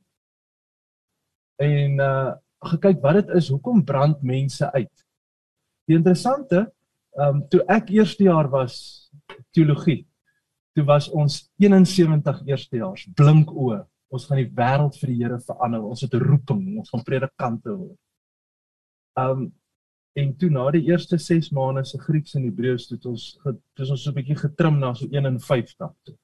En 1.57 1.99
uh 1.99 2.33
gekyk 2.59 3.01
wat 3.01 3.15
dit 3.15 3.29
is, 3.39 3.49
hoekom 3.49 3.85
brand 3.85 4.23
mense 4.23 4.73
uit? 4.73 5.07
Die 5.89 5.97
interessante, 5.97 6.67
ehm 7.17 7.37
um, 7.39 7.45
toe 7.49 7.63
ek 7.67 7.89
eerste 7.97 8.27
jaar 8.29 8.51
was 8.53 8.75
teologie, 9.57 10.03
toe 10.77 10.85
was 10.87 11.09
ons 11.09 11.41
71 11.57 12.43
eerstejaars 12.47 13.07
blink 13.17 13.51
oë. 13.51 13.81
Ons 14.13 14.27
gaan 14.29 14.41
die 14.41 14.51
wêreld 14.57 14.97
vir 15.01 15.11
die 15.11 15.17
Here 15.23 15.39
verander. 15.45 15.85
Ons 15.85 16.05
het 16.05 16.15
'n 16.15 16.25
roeping, 16.25 16.79
ons 16.79 16.91
gaan 16.91 17.05
predikante 17.05 17.73
word. 17.73 17.99
Ehm 19.17 19.31
um, 19.31 19.49
en 20.19 20.37
toe 20.37 20.51
na 20.51 20.71
die 20.75 20.83
eerste 20.91 21.19
6 21.19 21.53
maande 21.55 21.85
se 21.85 21.99
Grieks 21.99 22.35
en 22.35 22.43
Hebreëus 22.43 22.89
het 22.91 23.05
ons 23.07 23.39
het 23.45 23.91
ons 23.91 24.03
so 24.03 24.11
'n 24.11 24.15
bietjie 24.15 24.37
getrim 24.37 24.79
na 24.79 24.95
so 24.95 25.07
51 25.07 25.95
toe. 26.03 26.17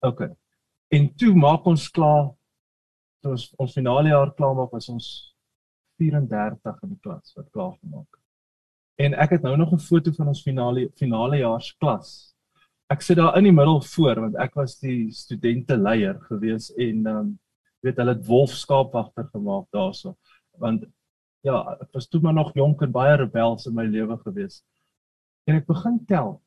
OK. 0.00 0.20
En 0.88 1.14
toe 1.14 1.34
maak 1.34 1.66
ons 1.66 1.88
klaar 1.90 2.30
toe 3.22 3.32
ons 3.32 3.54
ons 3.58 3.72
finale 3.72 4.08
jaar 4.08 4.34
klaar 4.34 4.54
maak 4.54 4.72
was 4.72 4.88
ons 4.88 5.34
34 5.98 6.82
in 6.82 6.88
die 6.88 7.00
klas 7.00 7.34
wat 7.36 7.50
klaar 7.50 7.76
gemaak. 7.80 8.19
En 9.00 9.14
ek 9.16 9.30
het 9.30 9.42
nou 9.42 9.56
nog 9.56 9.72
'n 9.72 9.78
foto 9.78 10.12
van 10.12 10.26
ons 10.26 10.42
finale 10.42 10.90
finale 10.94 11.36
jaars 11.36 11.76
klas. 11.76 12.34
Ek 12.86 13.00
sit 13.00 13.16
daar 13.16 13.36
in 13.36 13.44
die 13.44 13.52
middel 13.52 13.80
voor 13.80 14.20
want 14.20 14.34
ek 14.36 14.54
was 14.54 14.78
die 14.78 15.10
studente 15.12 15.76
leier 15.76 16.20
gewees 16.20 16.74
en 16.74 17.06
ehm 17.06 17.16
um, 17.16 17.38
weet 17.80 17.96
hulle 17.96 18.14
het 18.14 18.26
wolfskaapwagter 18.26 19.28
gemaak 19.32 19.66
daarso. 19.70 20.16
Want 20.58 20.84
ja, 21.40 21.78
ek 21.80 21.92
was 21.92 22.08
toe 22.08 22.20
maar 22.20 22.34
nog 22.34 22.52
jonk 22.54 22.82
en 22.82 22.92
baie 22.92 23.16
rebels 23.16 23.66
in 23.66 23.74
my 23.74 23.86
lewe 23.86 24.18
gewees. 24.18 24.64
En 25.44 25.54
ek 25.54 25.66
begin 25.66 26.04
tel. 26.04 26.42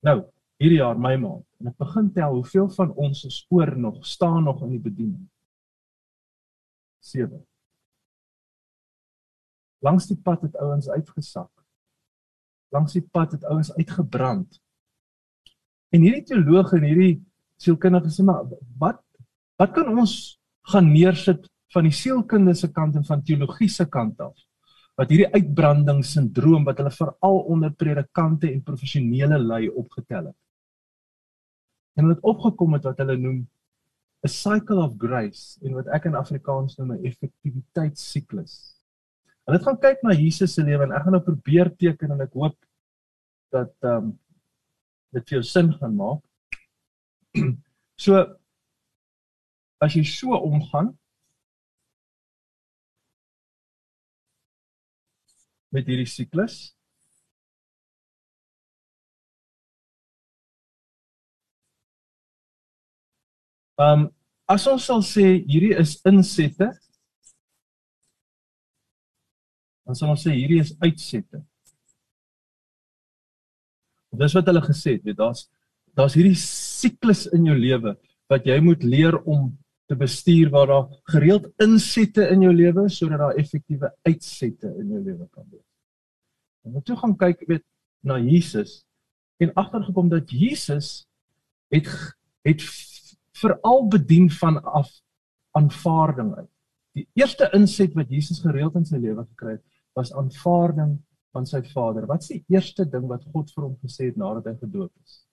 Nou, 0.00 0.22
hierdie 0.56 0.78
jaar 0.78 0.98
my 0.98 1.16
maand 1.16 1.46
en 1.58 1.66
ek 1.66 1.76
begin 1.76 2.12
tel 2.12 2.34
hoeveel 2.34 2.68
van 2.68 2.94
ons 2.94 3.20
se 3.20 3.30
spoor 3.30 3.76
nog 3.78 4.06
staan 4.06 4.44
nog 4.44 4.62
in 4.62 4.70
die 4.70 4.84
bediening. 4.90 5.28
7. 7.00 7.46
Langs 9.78 10.06
die 10.06 10.20
pad 10.22 10.42
het 10.42 10.56
ouens 10.56 10.88
uitgesak 10.88 11.53
langs 12.74 12.96
die 12.96 13.04
pad 13.14 13.36
het 13.36 13.44
ouens 13.48 13.72
uitgebrand. 13.76 14.60
En 15.94 16.02
hierdie 16.02 16.26
teoloog 16.26 16.72
en 16.74 16.86
hierdie 16.88 17.14
sielkundige 17.62 18.10
sê 18.10 18.26
maar 18.26 18.46
wat 18.80 19.00
wat 19.60 19.70
kan 19.76 19.92
ons 19.92 20.34
gaan 20.72 20.88
neersit 20.90 21.46
van 21.74 21.86
die 21.86 21.94
sielkundige 21.94 22.64
se 22.64 22.72
kant 22.74 22.96
en 22.98 23.06
van 23.06 23.22
teologie 23.22 23.70
se 23.70 23.86
kant 23.86 24.18
af 24.20 24.34
wat 24.98 25.10
hierdie 25.10 25.30
uitbrandingssindroom 25.34 26.66
wat 26.68 26.78
hulle 26.78 26.92
veral 26.94 27.40
onder 27.50 27.72
predikante 27.74 28.50
en 28.50 28.62
professionele 28.62 29.38
lei 29.42 29.66
opgetel 29.68 30.28
het. 30.30 30.38
En 31.94 32.06
hulle 32.06 32.16
het 32.16 32.26
opgekom 32.26 32.74
met 32.74 32.86
wat 32.86 33.02
hulle 33.02 33.16
noem 33.18 33.40
'n 34.24 34.28
cycle 34.28 34.82
of 34.82 34.94
grace 34.98 35.58
en 35.62 35.74
wat 35.74 35.86
ek 35.86 36.06
in 36.06 36.14
Afrikaans 36.14 36.76
noem 36.78 36.92
'n 36.92 37.04
effektiwiteitssiklus. 37.04 38.73
Hulle 39.44 39.58
het 39.58 39.66
gaan 39.66 39.80
kyk 39.80 40.04
na 40.04 40.14
Jesus 40.16 40.54
se 40.56 40.62
lewe 40.64 40.86
en 40.86 40.94
ek 40.96 41.04
gaan 41.04 41.16
nou 41.16 41.24
probeer 41.24 41.70
teken 41.76 42.14
en 42.14 42.24
ek 42.24 42.36
hoop 42.38 42.56
dat 43.54 43.74
ehm 43.84 44.10
um, 44.10 44.12
dit 45.14 45.28
vir 45.28 45.36
jou 45.36 45.44
sin 45.46 45.68
gaan 45.78 45.92
maak. 45.94 46.22
so 48.04 48.18
as 49.84 49.94
jy 49.94 50.02
so 50.08 50.34
omgaan 50.34 50.94
met 55.74 55.86
hierdie 55.90 56.08
siklus. 56.08 56.72
Um 63.78 64.08
as 64.50 64.66
ons 64.70 64.86
sal 64.86 65.02
sê 65.02 65.26
hierdie 65.42 65.74
is 65.80 65.96
insette. 66.06 66.70
Dan 69.84 69.98
sal 69.98 70.14
ons 70.14 70.24
sê 70.24 70.32
hierdie 70.32 70.62
is 70.62 70.72
uitsette. 70.80 71.42
Dis 74.14 74.36
wat 74.36 74.48
hulle 74.48 74.62
gesê 74.64 74.96
het, 74.96 75.04
weet 75.04 75.18
daar's 75.18 75.48
daar's 75.94 76.16
hierdie 76.18 76.38
siklus 76.38 77.28
in 77.36 77.44
jou 77.46 77.54
lewe 77.54 77.92
wat 78.32 78.46
jy 78.48 78.56
moet 78.64 78.82
leer 78.82 79.14
om 79.30 79.52
te 79.86 79.94
bestuur 79.98 80.48
waar 80.50 80.70
daar 80.70 80.88
gereeld 81.12 81.46
insette 81.62 82.24
in 82.32 82.42
jou 82.42 82.54
lewe 82.54 82.88
sodat 82.90 83.20
daar 83.20 83.38
effektiewe 83.38 83.92
uitsette 84.08 84.72
in 84.80 84.90
jou 84.90 85.02
lewe 85.04 85.28
kan 85.30 85.46
wees. 85.52 85.66
En 86.64 86.74
wat 86.74 86.86
toe 86.88 86.96
gaan 86.98 87.14
kyk 87.20 87.44
weet 87.46 87.64
na 88.02 88.18
Jesus 88.18 88.82
en 89.38 89.52
agtergekom 89.54 90.08
dat 90.10 90.30
Jesus 90.30 91.04
het 91.74 91.88
het 92.44 92.64
veral 93.34 93.86
bedien 93.88 94.28
van 94.30 94.58
af 94.62 94.90
aanvaarding 95.56 96.34
uit. 96.34 96.50
Die 96.94 97.06
eerste 97.18 97.48
inset 97.56 97.94
wat 97.94 98.10
Jesus 98.10 98.42
gereeld 98.42 98.76
in 98.78 98.84
sy 98.86 98.98
lewe 99.00 99.24
gekry 99.24 99.56
het, 99.56 99.64
was 99.94 100.12
aanvaarding 100.12 100.98
van 101.34 101.46
sy 101.46 101.62
Vader. 101.72 102.06
Wat 102.06 102.22
is 102.22 102.28
die 102.28 102.44
eerste 102.48 102.84
ding 102.90 103.06
wat 103.10 103.24
God 103.32 103.50
vir 103.54 103.64
hom 103.64 103.76
gesê 103.82 104.10
het 104.10 104.18
nadat 104.20 104.50
hy 104.50 104.56
gedoop 104.58 104.92
is? 105.04 105.24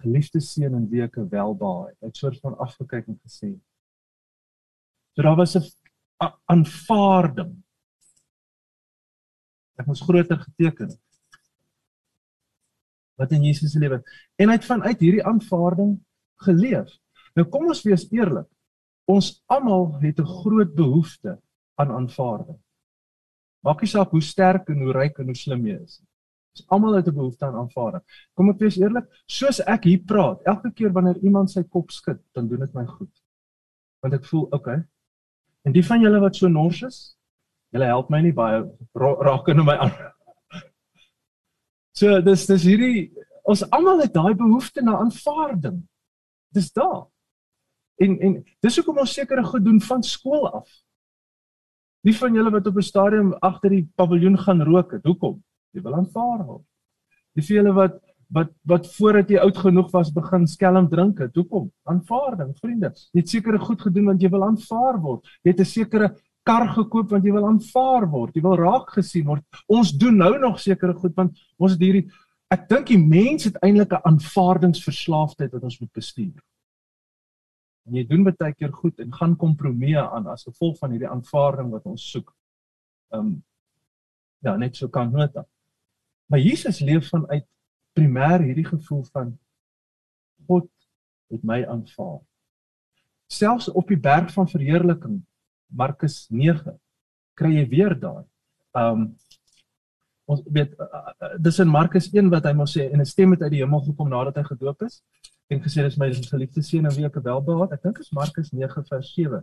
geliefde 0.00 0.40
seun 0.40 0.74
en 0.74 0.88
weke 0.90 1.24
welbehae. 1.28 1.92
Hy 2.00 2.08
het 2.08 2.20
soort 2.20 2.40
van 2.44 2.56
afgekyk 2.64 3.08
en 3.10 3.18
gesê. 3.20 3.52
So 5.14 5.22
daar 5.26 5.36
was 5.36 5.56
'n 5.56 5.64
aanvaarding. 6.44 7.62
Ek 9.78 9.86
moes 9.86 10.00
groter 10.00 10.38
geteken 10.38 10.88
het. 10.88 11.00
Wat 13.16 13.32
in 13.32 13.44
Jesus 13.44 13.72
se 13.72 13.78
lewe. 13.78 14.02
En 14.36 14.48
hy 14.48 14.54
het 14.54 14.64
vanuit 14.64 15.00
hierdie 15.00 15.24
aanvaarding 15.24 16.00
geleef. 16.36 16.88
Nou 17.34 17.48
kom 17.48 17.66
ons 17.66 17.82
wees 17.82 18.08
eerlik. 18.10 18.48
Ons 19.04 19.42
almal 19.46 20.00
het 20.00 20.18
'n 20.20 20.26
groot 20.26 20.74
behoefte 20.74 21.40
aan 21.80 21.92
aanvaarding. 21.96 22.58
Maak 23.66 23.82
nie 23.84 23.90
saak 23.92 24.12
hoe 24.14 24.22
sterk 24.24 24.68
en 24.72 24.84
hoe 24.84 24.94
ryk 24.96 25.18
en 25.20 25.32
hoe 25.32 25.36
slim 25.36 25.66
jy 25.68 25.76
is 25.80 25.98
nie. 26.00 26.08
Ons 26.56 26.66
almal 26.74 26.96
het 26.98 27.08
'n 27.08 27.14
behoefte 27.14 27.46
aan 27.46 27.58
aanvaarding. 27.62 28.04
Kom 28.34 28.50
ek 28.50 28.58
wees 28.58 28.76
eerlik, 28.76 29.06
soos 29.26 29.60
ek 29.60 29.84
hier 29.84 30.02
praat, 30.06 30.42
elke 30.44 30.72
keer 30.72 30.92
wanneer 30.92 31.18
iemand 31.22 31.50
sy 31.50 31.62
kop 31.62 31.90
skud, 31.90 32.20
dan 32.34 32.48
doen 32.48 32.60
dit 32.60 32.74
my 32.74 32.86
goed. 32.86 33.22
Want 34.02 34.14
ek 34.14 34.24
voel, 34.24 34.48
okay. 34.50 34.82
En 35.64 35.72
die 35.72 35.84
van 35.84 36.00
julle 36.00 36.20
wat 36.20 36.36
so 36.36 36.48
nors 36.48 36.82
is, 36.82 37.16
julle 37.72 37.84
help 37.84 38.10
my 38.10 38.20
nie 38.20 38.32
baie 38.32 38.64
raak 38.94 39.48
in 39.48 39.64
my 39.64 39.76
aan. 39.76 39.92
So 42.00 42.20
dis 42.20 42.46
dis 42.46 42.62
hierdie 42.64 43.10
ons 43.44 43.64
almal 43.74 44.00
het 44.00 44.12
daai 44.14 44.34
behoefte 44.34 44.82
na 44.82 44.98
aanvaarding. 44.98 45.82
Dis 46.54 46.72
daar. 46.72 47.08
En 48.00 48.14
en 48.20 48.36
dis 48.60 48.76
hoekom 48.76 48.98
ons 48.98 49.12
sekere 49.12 49.44
goed 49.44 49.64
doen 49.64 49.80
van 49.80 50.02
skool 50.02 50.46
af. 50.48 50.68
Wie 52.06 52.16
van 52.16 52.34
julle 52.34 52.50
wat 52.50 52.66
op 52.66 52.76
'n 52.76 52.82
stadium 52.82 53.32
agter 53.40 53.70
die 53.70 53.88
paviljoen 53.94 54.38
gaan 54.38 54.62
rook 54.62 54.92
het, 54.92 55.04
hoekom? 55.04 55.42
Jy 55.72 55.82
wil 55.82 55.94
aanvaar 55.94 56.44
word. 56.46 56.64
Die 57.34 57.44
vele 57.44 57.72
wat 57.72 58.00
wat 58.32 58.50
wat 58.64 58.86
voordat 58.94 59.30
jy 59.30 59.38
oud 59.42 59.56
genoeg 59.56 59.90
was 59.90 60.12
begin 60.12 60.46
skelm 60.46 60.88
drink 60.88 61.18
het. 61.18 61.34
Hoekom? 61.34 61.70
Aanvaarding, 61.84 62.54
vriende. 62.58 62.92
Jy 63.12 63.20
het 63.20 63.28
sekere 63.28 63.58
goed 63.58 63.80
gedoen 63.82 64.04
want 64.04 64.22
jy 64.22 64.30
wil 64.30 64.44
aanvaar 64.44 65.00
word. 65.00 65.26
Jy 65.42 65.50
het 65.50 65.60
'n 65.60 65.64
sekere 65.64 66.16
kar 66.44 66.68
gekoop 66.68 67.10
want 67.10 67.24
jy 67.24 67.32
wil 67.32 67.46
aanvaar 67.46 68.08
word. 68.08 68.34
Jy 68.34 68.42
wil 68.42 68.56
raak 68.56 68.90
gesien 68.90 69.26
word. 69.26 69.42
Ons 69.66 69.92
doen 69.92 70.16
nou 70.16 70.38
nog 70.38 70.60
sekere 70.60 70.94
goed 70.94 71.14
want 71.16 71.38
ons 71.58 71.72
het 71.72 71.80
hierdie 71.80 72.08
ek 72.50 72.68
dink 72.68 72.86
die 72.86 72.98
mens 72.98 73.44
het 73.44 73.56
eintlik 73.62 73.92
'n 73.92 74.02
aanvaardingsverslaafdheid 74.04 75.52
wat 75.52 75.62
ons 75.62 75.80
moet 75.80 75.92
bestuur. 75.92 76.40
En 77.88 77.96
jy 77.96 78.04
doen 78.06 78.24
baie 78.24 78.54
keer 78.54 78.72
goed 78.72 78.98
en 79.00 79.12
gaan 79.14 79.36
kompromie 79.36 79.98
aan 79.98 80.26
as 80.26 80.44
gevolg 80.48 80.78
van 80.78 80.90
hierdie 80.94 81.08
aanvaarding 81.08 81.70
wat 81.70 81.86
ons 81.86 82.10
soek. 82.10 82.34
Ehm 83.14 83.26
um, 83.26 83.38
ja, 84.40 84.56
net 84.56 84.76
so 84.76 84.88
kan 84.88 85.10
nota. 85.12 85.44
Maar 86.32 86.40
Jesus 86.40 86.80
leef 86.80 87.08
vanuit 87.08 87.44
primêr 87.92 88.40
hierdie 88.40 88.64
gevoel 88.64 89.04
van 89.12 89.38
God 90.46 90.70
het 91.28 91.42
my 91.44 91.64
aanvaar. 91.66 92.20
Selfs 93.26 93.68
op 93.68 93.88
die 93.88 94.00
berg 94.00 94.32
van 94.32 94.48
verheerliking 94.48 95.20
Markus 95.66 96.24
9 96.30 96.78
kry 97.38 97.52
jy 97.58 97.66
weer 97.68 97.94
daai. 98.00 98.24
Um 98.76 99.10
ons 100.30 100.42
weet 100.46 100.76
uh, 100.78 100.86
uh, 100.86 101.28
dis 101.42 101.58
in 101.58 101.68
Markus 101.68 102.06
1 102.12 102.28
wat 102.30 102.44
hy 102.46 102.52
mos 102.54 102.76
sê 102.76 102.84
en 102.86 103.00
'n 103.02 103.12
stem 103.12 103.32
het 103.34 103.42
uit 103.42 103.50
die 103.56 103.62
hemel 103.64 103.80
gekom 103.82 104.08
nadat 104.08 104.36
hy 104.38 104.44
gedoop 104.46 104.82
is 104.86 105.00
en 105.50 105.62
gesê 105.62 105.82
dis 105.82 105.98
my 105.98 106.08
geliefde 106.14 106.62
seun 106.62 106.86
en 106.86 106.94
wie 106.94 107.06
ek 107.06 107.18
welbehaag. 107.24 107.74
Ek 107.74 107.82
dink 107.82 107.98
is 108.02 108.12
Markus 108.14 108.52
9 108.54 108.84
vers 108.86 109.08
7. 109.16 109.40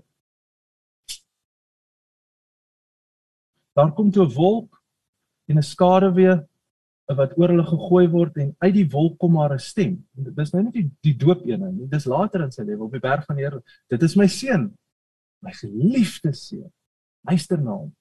Daar 3.78 3.92
kom 3.94 4.12
toe 4.12 4.26
'n 4.26 4.34
wolk 4.34 4.82
en 5.50 5.58
'n 5.58 5.64
skaduwee 5.74 6.38
wat 7.16 7.38
oor 7.38 7.50
hulle 7.54 7.64
gegooi 7.64 8.08
word 8.12 8.38
en 8.38 8.56
uit 8.60 8.74
die 8.74 8.88
wolk 8.92 9.18
kom 9.20 9.34
maar 9.34 9.54
'n 9.54 9.60
stem. 9.60 10.08
Dis 10.14 10.52
nou 10.54 10.64
nie 10.64 10.72
die 10.72 10.92
die 11.02 11.18
doop 11.18 11.46
een 11.46 11.64
nie. 11.76 11.88
Dis 11.88 12.06
later 12.06 12.42
in 12.42 12.52
sy 12.52 12.64
lewe 12.64 12.84
op 12.84 12.92
die 12.92 13.00
berg 13.00 13.26
van 13.26 13.36
die 13.36 13.44
Here. 13.44 13.62
Dit 13.90 14.04
is 14.04 14.16
my 14.16 14.28
seun, 14.28 14.78
my 15.42 15.52
geliefde 15.52 16.34
seun. 16.34 16.72
Luister 17.24 17.62
na 17.62 17.72
hom. 17.72 17.96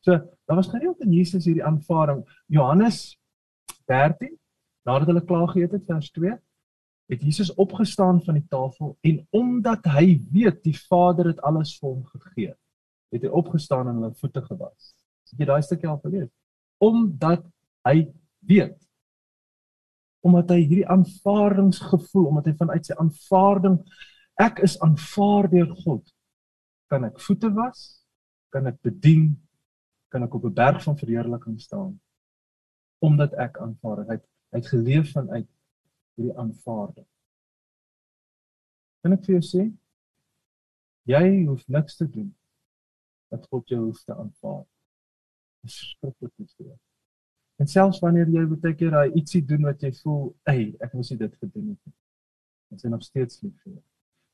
So, 0.00 0.12
daar 0.46 0.56
was 0.56 0.68
gereeld 0.68 1.00
in 1.00 1.12
Jesus 1.12 1.44
hierdie 1.44 1.64
aanvaring. 1.64 2.24
Johannes 2.46 3.18
13, 3.86 4.38
nadat 4.84 5.06
hulle 5.06 5.24
klaar 5.24 5.48
geëet 5.48 5.72
het 5.72 5.84
vers 5.84 6.10
2, 6.10 6.38
het 7.10 7.22
Jesus 7.22 7.52
opgestaan 7.60 8.22
van 8.24 8.38
die 8.38 8.46
tafel 8.48 8.96
en 9.00 9.26
omdat 9.30 9.84
hy 9.96 10.20
weet 10.32 10.62
die 10.64 10.76
Vader 10.86 11.32
het 11.32 11.42
alles 11.44 11.74
vir 11.78 11.90
hom 11.90 12.04
gegee, 12.04 12.54
het 13.12 13.22
hy 13.22 13.28
opgestaan 13.28 13.88
en 13.88 14.00
hulle 14.00 14.14
voete 14.20 14.42
gewas. 14.46 14.94
Het 15.30 15.44
jy 15.44 15.50
daai 15.50 15.62
stukkie 15.62 15.88
al 15.90 16.00
gelees? 16.02 16.30
Omdat 16.78 17.44
hy 17.84 18.08
weet 18.48 18.80
omdat 20.24 20.54
hy 20.54 20.62
hierdie 20.62 20.88
aanvaardingsgevoel 20.88 22.30
omdat 22.30 22.46
hy 22.48 22.54
vanuit 22.56 22.86
sy 22.88 22.96
aanvaarding 23.00 23.76
ek 24.40 24.62
is 24.66 24.78
aanvaar 24.82 25.50
deur 25.52 25.68
God. 25.84 26.02
Kan 26.90 27.04
ek 27.06 27.20
voete 27.22 27.50
was? 27.54 27.82
Kan 28.54 28.66
ek 28.70 28.80
bedien? 28.82 29.34
Kan 30.10 30.24
ek 30.24 30.34
op 30.34 30.46
'n 30.48 30.54
berg 30.54 30.82
van 30.82 30.98
verheerliking 30.98 31.60
staan? 31.60 32.00
Omdat 33.04 33.34
ek 33.34 33.58
aanvaar 33.58 34.06
het 34.08 34.08
hy 34.08 34.60
het 34.60 34.66
geleef 34.70 35.12
vanuit 35.12 35.48
hierdie 36.16 36.36
aanvaarding 36.40 37.08
kan 39.02 39.18
ek 39.18 39.26
vir 39.26 39.36
jou 39.36 39.44
sê 39.50 39.66
jy 41.14 41.26
hoef 41.50 41.66
niks 41.68 42.00
te 42.00 42.08
doen 42.16 42.30
dat 43.34 43.46
God 43.50 43.68
jou 43.68 43.82
hoef 43.86 44.02
te 44.04 44.14
aanvaar 44.14 44.64
dis 45.64 45.78
skrikkelik 45.92 46.34
iets 46.44 46.56
En 47.62 47.70
selfs 47.70 48.00
wanneer 48.02 48.30
jy 48.34 48.42
baie 48.50 48.74
keer 48.74 48.94
daai 48.94 49.14
ietsie 49.14 49.42
doen 49.46 49.62
wat 49.68 49.82
jy 49.82 49.92
voel, 50.02 50.34
"Ey, 50.50 50.74
ek 50.80 50.94
moes 50.94 51.08
dit 51.08 51.36
gedoen 51.36 51.68
het." 51.68 51.94
Dit 52.70 52.84
is 52.84 52.90
nog 52.90 53.02
steeds 53.02 53.42
lief 53.42 53.62
vir 53.62 53.72
jou. 53.72 53.82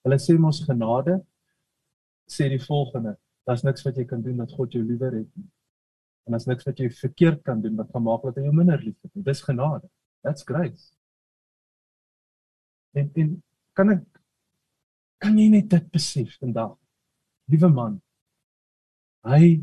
Hulle 0.04 0.18
sê 0.18 0.38
mos 0.38 0.64
genade 0.64 1.20
sê 2.26 2.48
die 2.48 2.64
volgende: 2.64 3.18
Daar's 3.46 3.62
niks 3.62 3.82
wat 3.82 3.96
jy 3.96 4.04
kan 4.04 4.22
doen 4.22 4.36
dat 4.36 4.52
God 4.52 4.72
jou 4.72 4.82
liewer 4.82 5.12
het 5.12 5.36
nie. 5.36 5.50
En 6.26 6.32
daar's 6.32 6.46
niks 6.46 6.64
wat 6.64 6.78
jy 6.78 6.90
verkeerd 6.90 7.42
kan 7.42 7.60
doen 7.60 7.76
wat 7.76 7.90
gaan 7.90 8.02
maak 8.02 8.22
dat 8.22 8.36
hy 8.36 8.42
jou 8.42 8.54
minder 8.54 8.78
liefhet 8.78 9.14
nie. 9.14 9.24
Dis 9.24 9.42
genade. 9.42 9.90
That's 10.22 10.42
grace. 10.42 10.96
En 12.96 13.10
en 13.14 13.34
kan 13.72 13.92
ek 13.94 14.04
kan 15.20 15.36
jy 15.38 15.48
net 15.52 15.68
dit 15.68 15.90
besef 15.92 16.38
vandag? 16.40 16.76
Liewe 17.50 17.68
man, 17.68 17.98
hy 19.26 19.58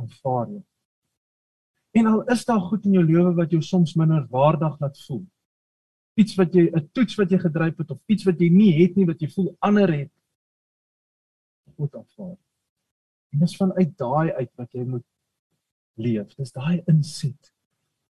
aanvaar 0.00 0.50
jou. 0.50 0.62
En 1.96 2.06
al 2.06 2.20
is 2.34 2.44
daar 2.46 2.60
goed 2.68 2.84
in 2.86 2.98
jou 2.98 3.04
lewe 3.04 3.32
wat 3.38 3.54
jou 3.54 3.62
soms 3.64 3.94
minder 3.98 4.26
waardig 4.30 4.76
laat 4.82 4.98
voel. 5.06 5.24
Iets 6.20 6.36
wat 6.38 6.54
jy 6.54 6.68
'n 6.68 6.90
toets 6.92 7.16
wat 7.16 7.30
jy 7.30 7.38
gedryf 7.38 7.76
het 7.78 7.90
of 7.90 8.00
iets 8.06 8.24
wat 8.24 8.40
jy 8.40 8.50
nie 8.50 8.72
het 8.82 8.96
nie 8.96 9.06
wat 9.06 9.20
jy 9.20 9.28
voel 9.28 9.56
ander 9.60 9.92
het. 9.92 10.12
God 11.76 11.94
aanvaar. 11.96 12.36
En 13.32 13.38
dis 13.38 13.56
vanuit 13.56 13.96
daai 13.96 14.32
uit 14.32 14.52
wat 14.56 14.72
jy 14.72 14.84
moet 14.84 15.06
leef. 15.94 16.34
Dis 16.34 16.52
daai 16.52 16.82
inset 16.86 17.52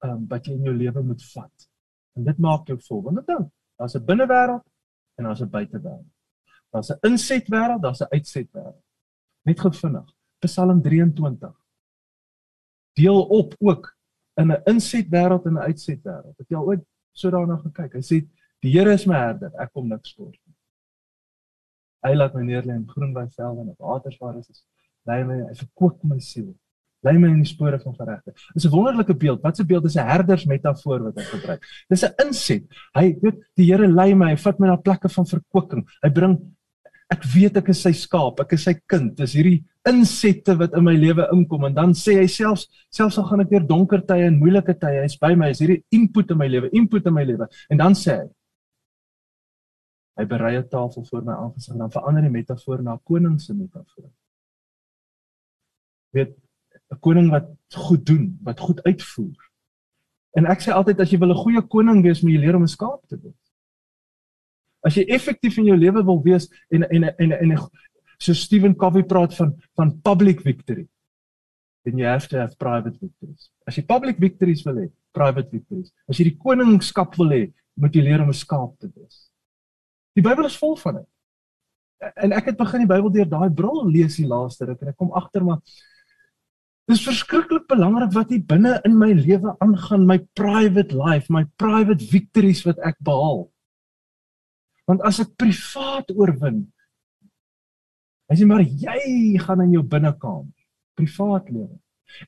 um, 0.05 0.27
wat 0.31 0.47
jy 0.47 0.55
in 0.55 0.65
jou 0.65 0.75
lewe 0.75 1.03
moet 1.03 1.23
vat. 1.35 1.69
En 2.17 2.25
dit 2.25 2.39
maak 2.39 2.69
jou 2.71 2.79
vol. 2.89 3.03
Want 3.03 3.27
dan, 3.27 3.51
daar's 3.79 3.95
'n 3.95 4.05
binnewêreld 4.05 4.65
en 5.17 5.25
daar's 5.25 5.41
'n 5.41 5.51
buitewêreld. 5.51 6.13
Daar's 6.71 6.91
'n 6.91 6.99
insetwêreld, 7.01 7.83
daar's 7.83 8.01
'n 8.01 8.13
uitsetwêreld. 8.17 8.85
Net 9.43 9.61
gou 9.61 9.73
vinnig. 9.73 10.15
Psalm 10.39 10.83
23. 10.83 11.55
Deel 12.93 13.23
op 13.23 13.55
ook 13.59 13.97
in 14.35 14.53
'n 14.53 14.63
insetwêreld 14.65 15.45
en 15.47 15.53
'n 15.53 15.67
uitsetwêreld. 15.71 16.39
Het 16.39 16.49
jy 16.49 16.57
al 16.57 16.67
ooit 16.67 16.85
so 17.13 17.31
daarna 17.31 17.57
gekyk? 17.57 17.93
Hy 17.93 18.03
sê 18.03 18.29
die 18.61 18.73
Here 18.73 18.93
is 18.93 19.07
my 19.07 19.15
herder, 19.15 19.53
ek 19.61 19.73
kom 19.73 19.89
niks 19.89 20.15
kort 20.15 20.39
nie. 20.47 20.55
Hy 22.03 22.15
laat 22.15 22.35
my 22.35 22.43
neerlê 22.43 22.75
in 22.75 22.89
groen 22.89 23.15
weivelde 23.15 23.61
en 23.61 23.69
op 23.69 23.79
waters 23.79 24.19
waar 24.19 24.39
is. 24.39 24.65
Lei 25.03 25.25
my, 25.25 25.43
hy 25.49 25.55
verkoop 25.55 26.03
my 26.05 26.19
siel. 26.19 26.55
Lei 27.07 27.15
my 27.19 27.31
in 27.31 27.43
die 27.45 27.49
spore 27.49 27.79
van 27.79 27.95
geregtigheid. 27.95 28.45
Dis 28.55 28.67
'n 28.67 28.71
wonderlike 28.75 29.15
beeld. 29.15 29.43
Wat 29.43 29.59
'n 29.61 29.67
beeld 29.67 29.85
is 29.85 29.97
'n 29.97 30.07
herders 30.07 30.47
metafoor 30.47 31.03
wat 31.03 31.17
hy 31.17 31.25
gebruik. 31.25 31.63
Dis 31.89 32.05
'n 32.05 32.15
inset. 32.27 32.65
Hy 32.95 33.17
weet 33.23 33.39
die 33.57 33.67
Here 33.67 33.87
lei 33.87 34.15
my, 34.15 34.31
hy 34.31 34.37
vat 34.37 34.59
my 34.59 34.67
na 34.67 34.77
plekke 34.77 35.09
van 35.09 35.27
verkwikking. 35.27 35.87
Hy 36.03 36.11
bring 36.11 36.39
ek 37.11 37.25
weet 37.25 37.57
ek 37.57 37.69
is 37.69 37.83
sy 37.83 37.93
skaap, 37.93 38.41
ek 38.41 38.53
is 38.53 38.65
sy 38.65 38.75
kind. 38.87 39.17
Dis 39.17 39.35
hierdie 39.35 39.65
insette 39.89 40.57
wat 40.59 40.75
in 40.77 40.85
my 40.85 40.95
lewe 40.97 41.29
inkom 41.33 41.65
en 41.65 41.75
dan 41.75 41.95
sê 41.97 42.19
hy 42.19 42.27
selfs 42.27 42.67
selfs 42.91 43.19
al 43.19 43.25
gaan 43.25 43.41
ek 43.41 43.51
deur 43.51 43.67
donker 43.67 44.03
tye 44.07 44.27
en 44.27 44.39
moeilike 44.39 44.75
tye, 44.79 45.03
hy's 45.03 45.17
by 45.17 45.35
my. 45.35 45.49
Hy's 45.49 45.61
hierdie 45.61 45.85
input 45.91 46.31
in 46.31 46.39
my 46.39 46.49
lewe, 46.49 46.69
input 46.73 47.07
in 47.07 47.15
my 47.15 47.25
lewe. 47.25 47.49
En 47.71 47.79
dan 47.79 47.95
sê 47.95 48.19
hy 48.19 48.29
hy 50.19 50.25
berei 50.27 50.57
'n 50.59 50.69
tafel 50.69 51.05
voor 51.05 51.23
my 51.23 51.33
aangesig 51.33 51.73
en 51.75 51.79
dan 51.79 51.91
verander 51.91 52.23
die 52.23 52.31
metafoor 52.31 52.83
na 52.83 52.99
koning 53.05 53.39
se 53.41 53.55
metafoor. 53.55 54.11
Weet 56.13 56.35
'n 56.93 57.01
koning 57.01 57.31
wat 57.31 57.49
goed 57.75 58.07
doen, 58.07 58.39
wat 58.43 58.61
goed 58.61 58.83
uitvoer. 58.83 59.51
En 60.37 60.47
ek 60.47 60.63
sê 60.63 60.73
altyd 60.73 61.01
as 61.01 61.11
jy 61.11 61.19
wil 61.19 61.33
'n 61.33 61.43
goeie 61.43 61.63
koning 61.63 62.03
wees, 62.03 62.23
moet 62.23 62.33
jy 62.33 62.41
leer 62.41 62.57
om 62.57 62.63
'n 62.63 62.77
skaap 62.77 63.03
te 63.09 63.17
wees. 63.17 63.43
As 64.85 64.95
jy 64.95 65.05
effektief 65.09 65.59
in 65.59 65.65
jou 65.65 65.77
lewe 65.77 66.05
wil 66.05 66.23
wees 66.23 66.49
en 66.71 66.83
en 66.89 67.05
en 67.05 67.33
en, 67.33 67.51
en 67.51 67.59
so 68.19 68.33
Stephen 68.33 68.77
Covey 68.77 69.03
praat 69.03 69.35
van 69.35 69.55
van 69.75 70.01
public 70.01 70.41
victory. 70.41 70.89
Then 71.85 71.99
you 71.99 72.07
have 72.07 72.29
to 72.29 72.39
have 72.39 72.57
private 72.59 72.99
victories. 73.01 73.51
As 73.67 73.77
jy 73.77 73.83
public 73.83 74.19
victories 74.19 74.65
wil 74.65 74.75
hê, 74.75 74.91
private 75.13 75.49
victories. 75.51 75.93
As 76.09 76.19
jy 76.19 76.25
die 76.31 76.39
koningskap 76.39 77.17
wil 77.17 77.31
hê, 77.31 77.53
moet 77.75 77.95
jy 77.95 78.03
leer 78.03 78.23
om 78.23 78.29
'n 78.29 78.35
skaap 78.35 78.79
te 78.79 78.91
wees. 78.95 79.31
Die 80.15 80.23
Bybel 80.23 80.47
is 80.47 80.59
vol 80.59 80.77
van 80.77 80.95
dit. 80.95 81.09
En 82.17 82.33
ek 82.33 82.47
het 82.47 82.57
begin 82.57 82.81
die 82.81 82.91
Bybel 82.91 83.11
deur 83.11 83.29
daai 83.29 83.51
bril 83.51 83.87
lees 83.91 84.17
die 84.17 84.27
laaste 84.27 84.67
ruk 84.67 84.83
en 84.83 84.89
ek 84.89 84.97
kom 84.97 85.13
agter 85.13 85.45
maar 85.45 85.61
Dis 86.89 87.05
verskriklik 87.05 87.67
belangrik 87.69 88.15
wat 88.15 88.31
hier 88.33 88.45
binne 88.49 88.79
in 88.89 88.95
my 88.97 89.11
lewe 89.13 89.53
aangaan, 89.61 90.07
my 90.09 90.17
private 90.39 90.97
life, 90.97 91.29
my 91.29 91.45
private 91.61 92.01
victories 92.09 92.63
wat 92.65 92.81
ek 92.81 92.97
behaal. 93.05 93.45
Want 94.89 95.05
as 95.05 95.21
ek 95.21 95.35
privaat 95.37 96.09
oorwin, 96.17 96.63
as 98.33 98.41
jy 98.41 98.49
maar 98.49 98.65
jy 98.65 99.37
gaan 99.43 99.67
in 99.67 99.77
jou 99.77 99.85
binnekamer, 99.85 100.49
privaat 100.97 101.53
lewe. 101.53 101.77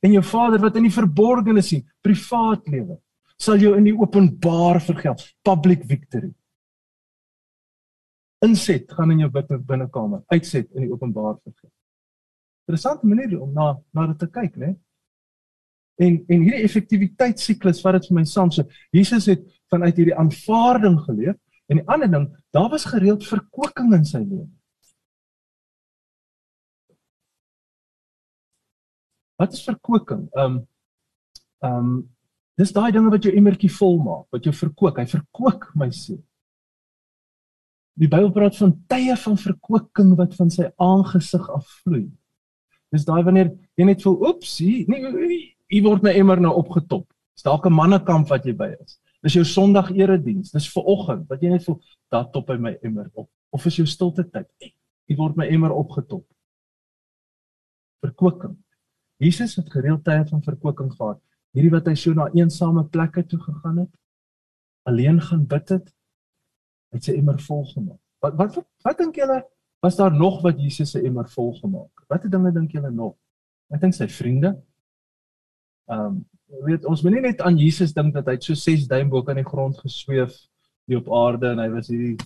En 0.05 0.13
jou 0.13 0.23
Vader 0.29 0.61
wat 0.61 0.77
in 0.77 0.91
die 0.91 0.93
verborgene 0.93 1.65
sien, 1.65 1.87
privaat 2.05 2.69
lewe, 2.69 2.99
sal 3.41 3.57
jou 3.65 3.73
in 3.79 3.89
die 3.89 3.97
openbaar 3.97 4.83
vergeld, 4.85 5.25
public 5.41 5.89
victory. 5.89 6.35
Inset 8.45 8.93
gaan 8.93 9.17
in 9.17 9.25
jou 9.25 9.33
binnekamer, 9.33 10.21
uitset 10.29 10.69
in 10.77 10.85
die 10.85 10.93
openbaar 10.93 11.39
vergeld. 11.41 11.73
Interessante 12.71 13.11
manier 13.11 13.35
om 13.43 13.51
na 13.53 13.75
na 13.97 14.07
dit 14.13 14.23
te 14.23 14.31
kyk, 14.31 14.57
né? 14.63 14.77
En 16.01 16.23
en 16.31 16.43
hierdie 16.47 16.65
effektiwiteitssiklus 16.65 17.83
wat 17.83 17.99
dit 17.99 18.09
vir 18.09 18.21
my 18.23 18.25
saam 18.25 18.55
so. 18.55 18.65
Jesus 18.95 19.27
het 19.29 19.43
vanuit 19.73 19.99
hierdie 19.99 20.17
aanvaarding 20.17 21.01
geleef 21.05 21.39
En 21.71 21.79
die 21.79 21.87
ander 21.87 22.11
ding, 22.11 22.27
daar 22.51 22.69
was 22.69 22.85
gereeld 22.85 23.27
verkwikking 23.27 23.93
in 23.95 24.05
sy 24.05 24.19
lewe. 24.19 24.49
Wat 29.39 29.53
is 29.55 29.63
verkwikking? 29.65 30.27
Ehm 30.35 30.57
um, 30.57 30.65
ehm 31.61 31.93
um, 31.93 32.01
dis 32.61 32.73
daai 32.77 32.91
dinge 32.93 33.09
wat 33.09 33.25
jou 33.25 33.33
emmertjie 33.33 33.71
vol 33.73 33.95
maak, 34.05 34.27
wat 34.35 34.45
jou 34.45 34.53
verkwik. 34.53 34.99
Hy 35.01 35.07
verkwik 35.09 35.69
my 35.81 35.89
siel. 35.95 36.19
Die 37.97 38.09
Bybel 38.11 38.33
praat 38.35 38.59
van 38.59 38.75
tye 38.91 39.15
van 39.23 39.39
verkwikking 39.41 40.11
wat 40.19 40.35
van 40.37 40.51
sy 40.53 40.67
aangesig 40.77 41.47
afvloei. 41.55 42.09
Dis 42.91 43.07
daai 43.07 43.23
wanneer 43.23 43.53
jy 43.79 43.87
net 43.87 44.03
voel, 44.03 44.19
oeps, 44.29 44.57
hier, 44.59 44.89
nee, 44.91 45.41
hier 45.71 45.85
word 45.87 46.03
my 46.03 46.15
emmer 46.19 46.41
nou 46.43 46.53
opgetop. 46.59 47.07
Dis 47.37 47.47
dalk 47.47 47.67
'n 47.67 47.73
mannekamp 47.73 48.29
wat 48.29 48.45
jy 48.45 48.53
by 48.53 48.75
is. 48.81 48.99
Dis 49.23 49.37
jou 49.37 49.45
Sondag 49.45 49.91
erediens. 49.93 50.51
Dis 50.51 50.69
ver 50.73 50.85
oggend 50.89 51.29
wat 51.29 51.43
jy 51.43 51.51
net 51.51 51.65
voel 51.65 51.81
dat 52.11 52.33
top 52.33 52.47
by 52.47 52.57
my 52.57 52.77
emmer 52.83 53.11
op. 53.15 53.29
Of 53.53 53.67
is 53.67 53.77
jou 53.77 53.87
stilte 53.87 54.25
tyd? 54.25 54.49
Ek 55.09 55.19
word 55.19 55.37
my 55.37 55.47
emmer 55.47 55.73
opgetop. 55.73 56.25
Verkwikking. 58.05 58.57
Jesus 59.21 59.57
het 59.57 59.71
gereeld 59.71 60.05
tye 60.05 60.25
van 60.25 60.43
verkwikking 60.43 60.93
gehad. 60.93 61.21
Hierdie 61.53 61.73
wat 61.75 61.89
hy 61.91 61.95
so 61.95 62.15
na 62.15 62.31
eensame 62.33 62.85
plekke 62.89 63.27
toe 63.27 63.39
gegaan 63.43 63.83
het, 63.83 63.91
alleen 64.89 65.21
gaan 65.21 65.47
bid 65.47 65.69
het, 65.69 65.91
het 66.95 67.05
sy 67.05 67.17
emmer 67.19 67.39
vol 67.43 67.65
gemaak. 67.75 67.99
Wat 68.25 68.37
wat 68.39 68.55
wat, 68.57 68.69
wat 68.87 68.99
dink 68.99 69.19
julle 69.19 69.43
was 69.81 69.97
daar 69.97 70.13
nog 70.13 70.41
wat 70.43 70.61
Jesus 70.61 70.91
se 70.91 71.01
emmer 71.03 71.29
vol 71.31 71.55
gemaak? 71.55 72.05
Watter 72.09 72.31
dinge 72.31 72.53
dink 72.53 72.73
julle 72.73 72.91
nog? 72.91 73.17
Ek 73.73 73.81
dink 73.81 73.97
sy 73.97 74.09
vriende. 74.09 74.55
Ehm 75.91 76.07
um, 76.07 76.21
weet 76.67 76.83
ons 76.91 77.03
moenie 77.07 77.21
net 77.23 77.39
aan 77.47 77.55
Jesus 77.59 77.93
dink 77.95 78.11
dat 78.17 78.27
hy 78.27 78.35
so 78.43 78.59
6 78.59 78.89
duim 78.91 79.11
bo 79.13 79.23
kan 79.23 79.39
die 79.39 79.47
grond 79.47 79.77
gesweef 79.79 80.35
hier 80.91 80.99
op 80.99 81.11
aarde 81.15 81.53
en 81.53 81.61
hy 81.63 81.69
was 81.71 81.91
hierdie 81.93 82.17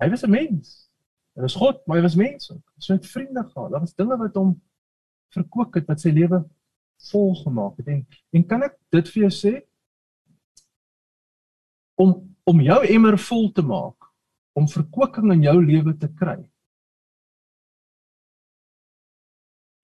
hy 0.00 0.08
was 0.08 0.24
'n 0.24 0.32
mens. 0.32 0.70
Hy 1.36 1.42
was 1.44 1.56
God, 1.60 1.82
maar 1.86 2.00
hy 2.00 2.02
was 2.02 2.16
mens 2.16 2.50
ook. 2.50 2.64
So 2.78 2.94
het 2.94 3.06
vriende 3.06 3.44
gehad. 3.44 3.70
Daar 3.70 3.84
was 3.84 3.94
dinge 3.94 4.16
wat 4.16 4.34
hom 4.34 4.56
verkoop 5.36 5.74
het 5.74 5.86
wat 5.86 6.00
sy 6.00 6.10
lewe 6.10 6.42
vol 7.10 7.34
gemaak 7.44 7.76
het. 7.76 7.88
En 7.88 8.06
en 8.32 8.46
kan 8.46 8.62
ek 8.62 8.78
dit 8.90 9.08
vir 9.08 9.28
jou 9.28 9.32
sê? 9.36 9.54
Om 11.94 12.16
om 12.44 12.60
jou 12.60 12.80
emmer 12.86 13.18
vol 13.18 13.52
te 13.52 13.62
maak, 13.62 14.08
om 14.52 14.66
verkwikking 14.68 15.32
in 15.32 15.42
jou 15.42 15.60
lewe 15.62 15.94
te 15.96 16.08
kry 16.08 16.40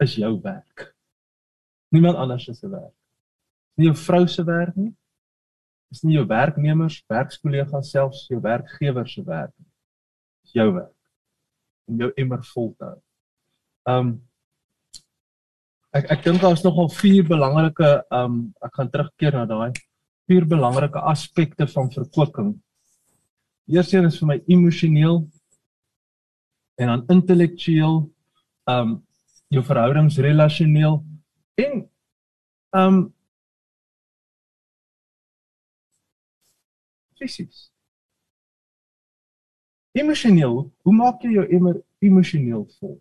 is 0.03 0.15
jou 0.19 0.33
werk. 0.43 0.93
Niemand 1.95 2.17
anders 2.17 2.45
se 2.45 2.69
werk 2.69 2.99
nie 3.79 3.87
jou 3.87 3.97
vrou 3.97 4.27
se 4.29 4.45
werk 4.45 4.77
nie. 4.77 4.93
Dis 5.89 6.03
nie 6.05 6.19
jou 6.19 6.27
werknemers, 6.29 7.01
werkskollegas 7.09 7.93
selfs 7.95 8.27
jou 8.29 8.41
werkgewer 8.45 9.07
se 9.09 9.23
werk 9.25 9.55
nie. 9.55 9.71
Dis 10.45 10.57
jou 10.59 10.71
werk 10.75 10.95
om 11.89 12.03
jou 12.03 12.11
emmer 12.21 12.43
vol 12.51 12.73
te 12.77 12.85
hou. 12.85 12.99
Um 13.89 14.17
ek 15.97 16.11
ek 16.13 16.25
dink 16.27 16.43
daar's 16.43 16.65
nogal 16.67 16.91
vier 16.93 17.25
belangrike 17.25 17.95
um 18.13 18.41
ek 18.61 18.75
gaan 18.77 18.91
terugkeer 18.93 19.39
na 19.39 19.47
daai 19.49 19.73
vier 20.29 20.45
belangrike 20.45 21.01
aspekte 21.09 21.65
van 21.71 21.89
verkwikking. 21.95 22.51
Eerstens 23.73 24.13
is 24.13 24.21
vir 24.21 24.29
my 24.35 24.37
emosioneel 24.53 25.23
en 26.79 26.93
dan 26.93 27.07
intellektueel, 27.15 28.03
um 28.69 28.99
jou 29.49 29.65
verhoudings 29.65 30.19
relasioneel 30.19 31.03
en 31.55 31.91
um 32.71 33.15
fisies. 37.19 37.71
Emosioneel, 39.99 40.71
hoe 40.83 40.95
maak 40.95 41.25
jy 41.25 41.33
jou 41.35 41.45
emmer 41.57 41.81
emosioneel 42.05 42.65
vol? 42.79 42.99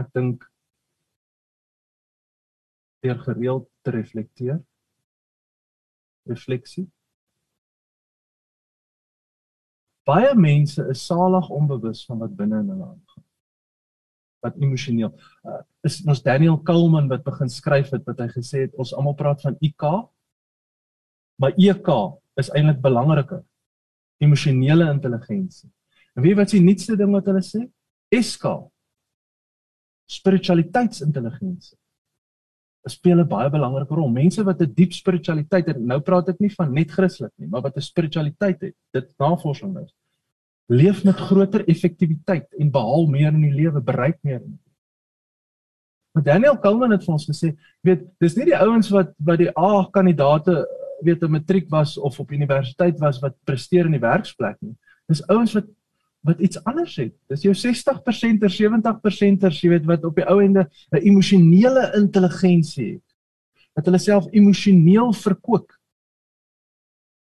Ek 0.00 0.08
dink 0.16 0.46
deur 3.02 3.18
gereeld 3.26 3.68
te 3.82 3.90
reflekteer. 3.98 4.62
Refleksie. 6.30 6.86
Baie 10.08 10.32
mense 10.34 10.82
is 10.90 11.04
salig 11.06 11.50
onbewus 11.50 12.04
van 12.08 12.22
wat 12.24 12.32
binne 12.36 12.58
in 12.62 12.70
hulle 12.72 12.86
aangaan. 12.88 13.26
Wat 14.42 14.56
emosioneel 14.58 15.12
uh, 15.12 15.60
is 15.86 16.00
ons 16.02 16.22
Daniel 16.22 16.58
Kuhlman 16.66 17.10
wat 17.10 17.22
begin 17.26 17.50
skryf 17.50 17.92
het 17.94 18.02
wat 18.08 18.24
hy 18.24 18.28
gesê 18.32 18.64
het 18.66 18.74
ons 18.74 18.94
almal 18.96 19.14
praat 19.18 19.44
van 19.44 19.58
IK 19.62 19.86
maar 21.42 21.54
EK 21.58 21.88
is 22.38 22.50
eintlik 22.54 22.82
belangriker. 22.82 23.40
Emosionele 24.22 24.90
intelligensie. 24.92 25.70
En 26.14 26.22
weet 26.22 26.36
wat 26.38 26.50
is 26.50 26.58
die 26.58 26.64
nuutste 26.66 26.96
ding 26.98 27.10
wat 27.14 27.26
hulle 27.30 27.42
sê? 27.42 27.64
SK 28.12 28.50
spiritualiteitsintelligensie 30.12 31.78
speel 32.90 33.20
'n 33.20 33.28
baie 33.28 33.50
belangrike 33.50 33.94
rol. 33.94 34.08
Mense 34.08 34.42
wat 34.44 34.60
'n 34.60 34.72
diep 34.74 34.92
spiritualiteit 34.92 35.66
het, 35.66 35.78
nou 35.78 36.00
praat 36.00 36.28
ek 36.28 36.40
nie 36.40 36.50
van 36.50 36.72
net 36.72 36.90
Christelik 36.90 37.32
nie, 37.38 37.48
maar 37.48 37.62
wat 37.62 37.76
'n 37.76 37.80
spiritualiteit 37.80 38.60
het. 38.60 38.74
Dit 38.92 39.12
navorsing 39.18 39.78
is. 39.78 39.94
Leef 40.68 41.04
met 41.04 41.16
groter 41.16 41.68
effektiwiteit 41.68 42.46
en 42.58 42.70
behaal 42.70 43.06
meer 43.06 43.32
in 43.32 43.42
die 43.42 43.54
lewe, 43.54 43.80
bereik 43.80 44.18
meer. 44.22 44.42
Maar 46.12 46.22
Daniel 46.22 46.58
Kalman 46.58 46.90
het 46.90 47.04
vir 47.04 47.12
ons 47.12 47.26
gesê, 47.28 47.56
weet, 47.82 48.04
dis 48.20 48.36
nie 48.36 48.44
die 48.44 48.56
ouens 48.56 48.90
wat 48.90 49.14
wat 49.18 49.38
die 49.38 49.52
A 49.58 49.88
kandidate 49.90 50.66
weet 51.02 51.22
'n 51.22 51.30
matriek 51.30 51.70
was 51.70 51.98
of 51.98 52.20
op 52.20 52.30
universiteit 52.30 52.98
was 52.98 53.20
wat 53.20 53.34
presteer 53.44 53.86
in 53.86 53.92
die 53.92 54.00
werksplek 54.00 54.56
nie. 54.60 54.76
Dis 55.08 55.26
ouens 55.28 55.52
wat 55.54 55.66
wat 56.22 56.38
iets 56.38 56.64
anders 56.64 56.96
het. 56.96 57.14
Dis 57.26 57.42
jou 57.42 57.54
60% 57.54 58.44
of 58.46 58.54
70%ers, 58.54 59.60
jy 59.62 59.70
weet 59.72 59.86
wat 59.90 60.04
op 60.06 60.18
die 60.18 60.26
ou 60.30 60.38
ende 60.42 60.68
'n 60.92 61.02
emosionele 61.02 61.92
intelligensie 61.98 62.92
het. 62.92 63.08
Dat 63.74 63.84
hulle 63.84 63.98
self 63.98 64.26
emosioneel 64.30 65.12
verkoop. 65.12 65.72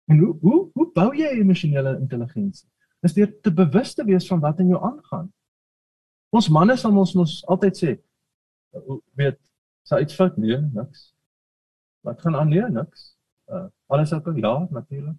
En 0.05 0.19
hoe 0.19 0.37
hoe 0.41 0.71
hoe 0.73 0.91
bou 0.93 1.17
jy 1.17 1.29
emosionele 1.29 1.99
intelligensie? 2.01 2.69
Dis 3.01 3.13
deur 3.13 3.41
te 3.41 3.53
bewus 3.53 3.95
te 3.95 4.05
wees 4.05 4.27
van 4.27 4.41
wat 4.41 4.59
in 4.59 4.69
jou 4.69 4.83
aangaan. 4.83 5.33
Ons 6.31 6.49
manne 6.49 6.77
sal 6.77 6.97
ons 6.97 7.15
mos 7.15 7.47
altyd 7.47 7.77
sê, 7.77 7.91
weet, 9.15 9.39
sou 9.83 10.01
iets 10.01 10.15
fout 10.15 10.37
nee, 10.37 10.57
niks. 10.75 11.15
Wat 12.01 12.21
gaan 12.21 12.37
aan 12.37 12.49
nee, 12.49 12.69
niks. 12.71 13.17
Uh, 13.49 13.67
alles 13.87 14.13
oké, 14.13 14.33
ja, 14.37 14.67
natuurlik. 14.71 15.17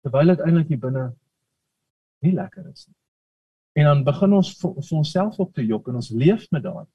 Terwyl 0.00 0.26
dit 0.26 0.40
eintlik 0.40 0.68
hier 0.68 0.78
binne 0.78 1.14
nie 2.24 2.32
lekker 2.32 2.68
is 2.70 2.86
nie. 2.86 2.96
En 3.76 3.84
dan 3.90 4.04
begin 4.04 4.32
ons 4.32 4.52
vir 4.60 4.96
onsself 4.96 5.38
op 5.42 5.52
te 5.54 5.64
jok 5.64 5.88
en 5.88 5.98
ons 6.00 6.10
leef 6.10 6.46
met 6.54 6.64
daai. 6.64 6.86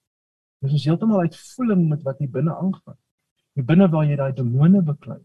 Dis 0.62 0.74
ons 0.78 0.86
heeltemal 0.90 1.28
uitvoeling 1.28 1.84
met 1.90 2.02
wat 2.06 2.22
hier 2.22 2.30
binne 2.30 2.56
aangaan. 2.56 2.98
Hier 3.58 3.66
binne 3.66 3.88
waar 3.92 4.08
jy 4.10 4.18
daai 4.18 4.34
demone 4.38 4.82
beklei. 4.86 5.20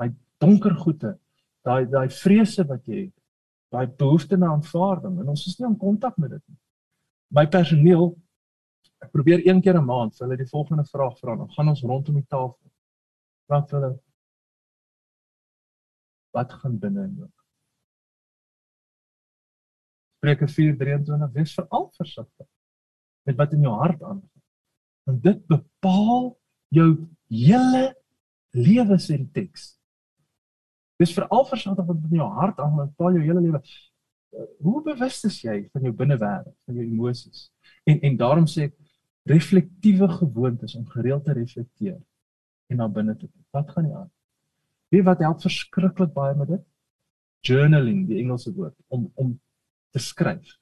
Daai 0.00 0.10
donker 0.42 0.74
goeie, 0.78 1.12
daai 1.66 1.86
daai 1.90 2.08
vrese 2.10 2.64
wat 2.66 2.86
jy 2.90 3.04
het, 3.04 3.14
daai 3.74 3.86
behoefte 3.86 4.38
na 4.38 4.52
aanvaarding 4.56 5.20
en 5.22 5.32
ons 5.34 5.46
is 5.46 5.58
nie 5.58 5.68
in 5.68 5.78
kontak 5.78 6.18
met 6.18 6.34
dit 6.34 6.42
nie. 6.46 6.58
My 7.30 7.46
personeel 7.46 8.10
ek 9.02 9.10
probeer 9.14 9.42
een 9.46 9.62
keer 9.62 9.78
'n 9.78 9.86
maand 9.86 10.16
vir 10.16 10.26
hulle 10.26 10.38
die 10.38 10.50
volgende 10.50 10.84
vraag 10.84 11.18
vra. 11.18 11.36
Dan 11.36 11.50
gaan 11.50 11.68
ons 11.68 11.82
rondom 11.82 12.14
die 12.14 12.26
tafel. 12.26 12.70
Vra 13.46 13.62
vir 13.66 13.80
hulle 13.80 13.92
wat 16.32 16.52
gaan 16.52 16.78
binne 16.78 17.04
in 17.04 17.16
jou 17.16 17.41
Spreuke 20.22 20.46
4:23 20.46 21.32
wees 21.34 21.52
veral 21.54 21.88
versigtig 21.96 22.46
met 23.26 23.36
wat 23.36 23.52
in 23.52 23.64
jou 23.66 23.72
hart 23.74 24.02
aangaan. 24.02 24.42
Want 25.02 25.22
dit 25.22 25.40
bepaal 25.50 26.38
jou 26.70 27.08
hele 27.26 27.96
lewe 28.54 28.98
sê 29.02 29.18
die 29.18 29.30
teks. 29.34 29.80
Wees 31.02 31.14
veral 31.16 31.42
versigtig 31.50 31.90
wat 31.90 32.06
in 32.06 32.20
jou 32.20 32.30
hart 32.38 32.62
aangaan, 32.62 32.94
bepaal 32.94 33.18
jou 33.18 33.24
hele 33.26 33.42
lewe. 33.48 33.62
Hoe 34.62 34.84
bewus 34.86 35.24
is 35.26 35.42
jy 35.42 35.58
van 35.74 35.90
jou 35.90 35.94
binnewêreld, 36.04 36.54
van 36.70 36.78
jou 36.78 36.86
emosies? 36.86 37.48
En 37.82 37.98
en 38.06 38.22
daarom 38.22 38.46
sê 38.46 38.70
ek 38.70 38.78
reflektiewe 39.26 40.06
gewoontes 40.22 40.78
om 40.78 40.86
gereeld 40.94 41.24
te 41.26 41.34
reflekteer 41.34 41.98
en 42.70 42.78
na 42.78 42.86
binne 42.86 43.18
te 43.18 43.26
kyk. 43.26 43.46
Wat 43.50 43.74
gaan 43.74 43.90
nie 43.90 43.96
aan? 43.98 44.10
Wie 44.94 45.02
wat 45.02 45.18
help 45.18 45.42
verskriklik 45.42 46.14
baie 46.14 46.38
met 46.38 46.54
dit? 46.54 46.68
Journaling, 47.42 48.06
die 48.06 48.22
Engelse 48.22 48.54
woord 48.54 48.78
om 48.86 49.10
om 49.18 49.40
te 49.92 50.00
skryf. 50.00 50.56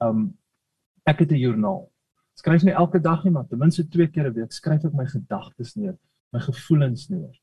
Um 0.00 0.30
ek 1.06 1.24
het 1.24 1.32
'n 1.32 1.42
joernaal. 1.42 1.90
Skryf 2.38 2.62
nie 2.62 2.72
elke 2.72 3.00
dag 3.00 3.24
nie, 3.24 3.32
maar 3.32 3.46
ten 3.48 3.58
minste 3.58 3.88
twee 3.88 4.08
keer 4.08 4.28
'n 4.28 4.34
week 4.34 4.52
skryf 4.52 4.84
ek 4.84 4.94
my 4.94 5.06
gedagtes 5.06 5.76
neer, 5.76 5.98
my 6.32 6.40
gevoelens 6.40 7.08
neer. 7.08 7.40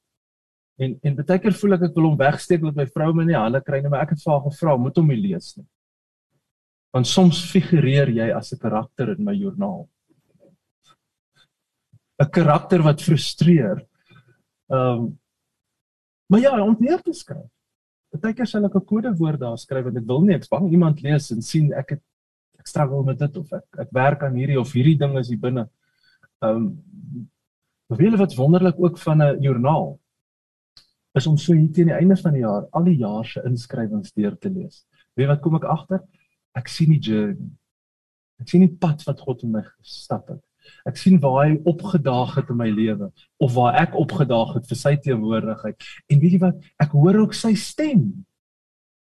En 0.78 1.00
en 1.04 1.16
baie 1.16 1.40
keer 1.40 1.54
voel 1.54 1.74
ek 1.74 1.82
ek 1.90 1.96
wil 1.96 2.10
hom 2.10 2.18
wegsteek 2.18 2.62
met 2.62 2.76
my 2.76 2.86
vrou 2.86 3.14
my 3.14 3.26
nie 3.26 3.36
hande 3.36 3.62
kry 3.62 3.82
nie, 3.82 3.90
maar 3.90 4.02
ek 4.02 4.10
het 4.10 4.24
vir 4.24 4.34
haar 4.34 4.46
gevra, 4.50 4.78
moet 4.78 4.96
hom 4.96 5.08
nie 5.08 5.22
lees 5.22 5.58
nie. 5.58 5.68
Want 6.94 7.08
soms 7.08 7.52
figureer 7.52 8.10
jy 8.10 8.32
as 8.32 8.54
'n 8.54 8.60
karakter 8.60 9.10
in 9.10 9.24
my 9.24 9.34
joernaal. 9.34 9.90
'n 12.20 12.32
Karakter 12.32 12.82
wat 12.84 13.02
frustreer. 13.02 13.86
Um 14.70 15.20
Maar 16.30 16.40
ja, 16.40 16.64
om 16.64 16.76
neer 16.80 17.02
te 17.02 17.14
skryf. 17.14 17.48
Partykeer 18.12 18.48
sal 18.48 18.66
ek 18.66 18.76
'n 18.76 18.86
kodewoord 18.86 19.40
daar 19.40 19.58
skryf 19.58 19.86
want 19.86 19.98
ek 19.98 20.08
wil 20.08 20.22
nie 20.22 20.36
ek 20.36 20.50
bang 20.50 20.72
iemand 20.72 21.02
lees 21.02 21.32
en 21.32 21.42
sien 21.42 21.74
ek 21.74 21.90
het 21.96 22.04
ek 22.60 22.68
struggle 22.68 23.04
met 23.04 23.20
dit 23.20 23.38
of 23.38 23.54
ek 23.54 23.66
ek 23.80 23.90
werk 23.92 24.24
aan 24.24 24.36
hierdie 24.36 24.60
of 24.60 24.72
hierdie 24.74 24.98
ding 24.98 25.18
is 25.18 25.30
hier 25.30 25.40
binne. 25.40 25.70
Ehm 26.42 26.56
um, 26.56 27.28
Baie 27.88 28.18
wat 28.20 28.36
wonderlik 28.36 28.76
ook 28.84 28.98
van 29.00 29.22
'n 29.24 29.42
joernaal 29.42 30.00
is 31.14 31.28
om 31.28 31.38
so 31.38 31.54
hier 31.54 31.72
teen 31.72 31.88
die 31.88 31.96
einde 31.96 32.18
van 32.18 32.34
die 32.34 32.42
jaar 32.42 32.68
al 32.72 32.84
die 32.84 32.98
jaar 32.98 33.26
se 33.26 33.42
inskrywings 33.46 34.12
deur 34.12 34.38
te 34.38 34.50
lees. 34.50 34.86
Weet 35.16 35.28
wat 35.28 35.42
kom 35.42 35.56
ek 35.56 35.64
agter? 35.64 36.04
Ek 36.52 36.68
sien 36.68 36.90
die 36.90 37.00
journey. 37.00 37.50
Ek 38.40 38.50
sien 38.50 38.62
die 38.62 38.76
pad 38.76 39.04
wat 39.08 39.20
God 39.20 39.44
met 39.44 39.52
my 39.52 39.64
gestap 39.64 40.28
het. 40.28 40.44
Ek 40.88 40.98
sien 41.00 41.20
waar 41.24 41.46
hy 41.46 41.58
opgedaag 41.70 42.36
het 42.40 42.50
in 42.54 42.60
my 42.60 42.70
lewe 42.72 43.10
of 43.44 43.54
waar 43.56 43.78
ek 43.82 43.96
opgedaag 44.00 44.56
het 44.58 44.68
vir 44.70 44.80
sy 44.80 44.96
teenwoordigheid. 45.04 45.88
En 46.12 46.22
weet 46.24 46.38
jy 46.38 46.42
wat? 46.42 46.66
Ek 46.84 46.96
hoor 46.96 47.22
ook 47.24 47.38
sy 47.38 47.54
stem. 47.60 48.08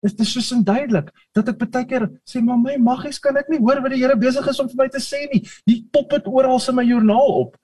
Dit 0.03 0.19
is 0.19 0.33
so 0.35 0.59
duidelik 0.63 1.11
dat 1.35 1.49
ek 1.53 1.61
baie 1.63 1.85
keer 1.87 2.07
sê 2.27 2.41
maar 2.43 2.59
my 2.59 2.75
maggies 2.81 3.21
kan 3.23 3.37
ek 3.39 3.51
nie 3.51 3.61
hoor 3.63 3.79
wat 3.83 3.93
die 3.95 4.01
Here 4.01 4.17
besig 4.19 4.47
is 4.51 4.59
om 4.59 4.69
vir 4.71 4.83
my 4.83 4.89
te 4.91 5.01
sê 5.03 5.23
nie. 5.31 5.43
Hier 5.69 5.83
pop 5.95 6.09
dit 6.11 6.27
oral 6.27 6.59
in 6.59 6.79
my 6.79 6.87
joernaal 6.87 7.35
op. 7.45 7.55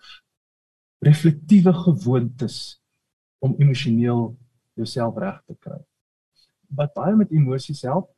Reflektiewe 1.04 1.74
gewoontes 1.74 2.80
om 3.44 3.56
emosioneel 3.60 4.38
jouself 4.80 5.20
reg 5.20 5.42
te 5.48 5.56
kry. 5.60 5.80
Wat 6.76 6.94
baie 6.96 7.16
met 7.16 7.32
emosies 7.36 7.84
help 7.88 8.12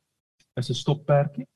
is 0.58 0.70
'n 0.70 0.74
stoppertjie 0.74 1.46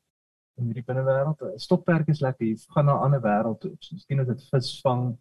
in 0.57 0.71
hierdie 0.71 0.85
binnewêreld. 0.85 1.43
'n 1.43 1.59
Stopperk 1.59 2.09
is 2.09 2.21
lekker. 2.21 2.47
Jy 2.47 2.57
gaan 2.75 2.87
na 2.87 2.97
'n 2.97 3.05
ander 3.05 3.21
wêreld 3.21 3.61
toe. 3.61 3.73
Miskien 3.93 4.21
is 4.21 4.27
dit 4.27 4.49
visvang 4.51 5.17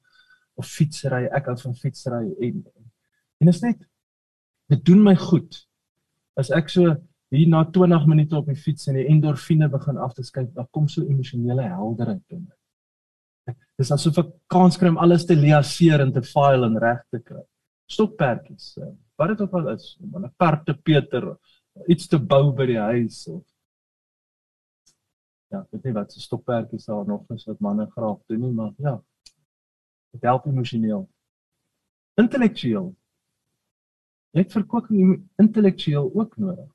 of 0.55 0.65
fietsry. 0.65 1.25
Ek 1.31 1.45
hou 1.45 1.57
van 1.57 1.75
fietsry 1.75 2.35
en 2.39 2.65
en 3.41 3.47
is 3.47 3.61
net 3.61 3.79
dit 4.69 4.85
doen 4.85 5.03
my 5.03 5.15
goed. 5.15 5.67
As 6.37 6.51
ek 6.51 6.69
so 6.69 6.95
hier 7.29 7.47
na 7.47 7.63
20 7.63 8.05
minute 8.07 8.35
op 8.35 8.45
die 8.45 8.55
fiets 8.55 8.87
en 8.87 8.95
die 8.95 9.07
endorfine 9.07 9.69
begin 9.69 9.97
af 9.97 10.13
te 10.13 10.23
skyn, 10.23 10.51
dan 10.53 10.67
kom 10.71 10.87
so 10.87 11.01
emosionele 11.01 11.61
helderheid 11.61 12.23
in 12.29 12.45
my. 12.47 12.55
Dis 13.77 13.91
asof 13.91 14.17
ek 14.17 14.31
kans 14.47 14.77
kry 14.77 14.89
om 14.93 15.01
alles 15.03 15.25
te 15.25 15.35
liaseer 15.35 16.01
en 16.01 16.13
te 16.15 16.23
file 16.23 16.65
en 16.65 16.79
reg 16.79 17.01
te 17.11 17.19
kry. 17.19 17.43
Stoppertjies. 17.91 18.77
Eh, 18.81 18.93
wat 19.19 19.33
dit 19.33 19.41
ook 19.41 19.53
al 19.53 19.69
is, 19.73 19.97
om 20.01 20.23
'n 20.23 20.31
kar 20.39 20.63
te 20.63 20.73
peter, 20.73 21.35
iets 21.87 22.07
te 22.07 22.17
bou 22.17 22.53
by 22.53 22.65
die 22.65 22.79
huis 22.79 23.27
of 23.27 23.43
ja, 25.55 25.63
weet 25.71 25.87
nie 25.87 25.95
wat 25.95 26.13
se 26.13 26.21
stoppertjies 26.21 26.87
daar 26.89 27.07
nog 27.07 27.23
is 27.35 27.45
wat 27.49 27.63
manne 27.63 27.87
graag 27.95 28.21
doen 28.29 28.43
nie, 28.43 28.51
maar 28.53 28.73
ja. 28.77 28.95
Dit 30.15 30.23
help 30.27 30.45
emosioneel. 30.47 31.07
Intellektueel. 32.21 32.93
Ek 34.35 34.51
verkoop 34.51 34.91
intellektueel 34.91 36.09
ook 36.13 36.37
nodig. 36.37 36.69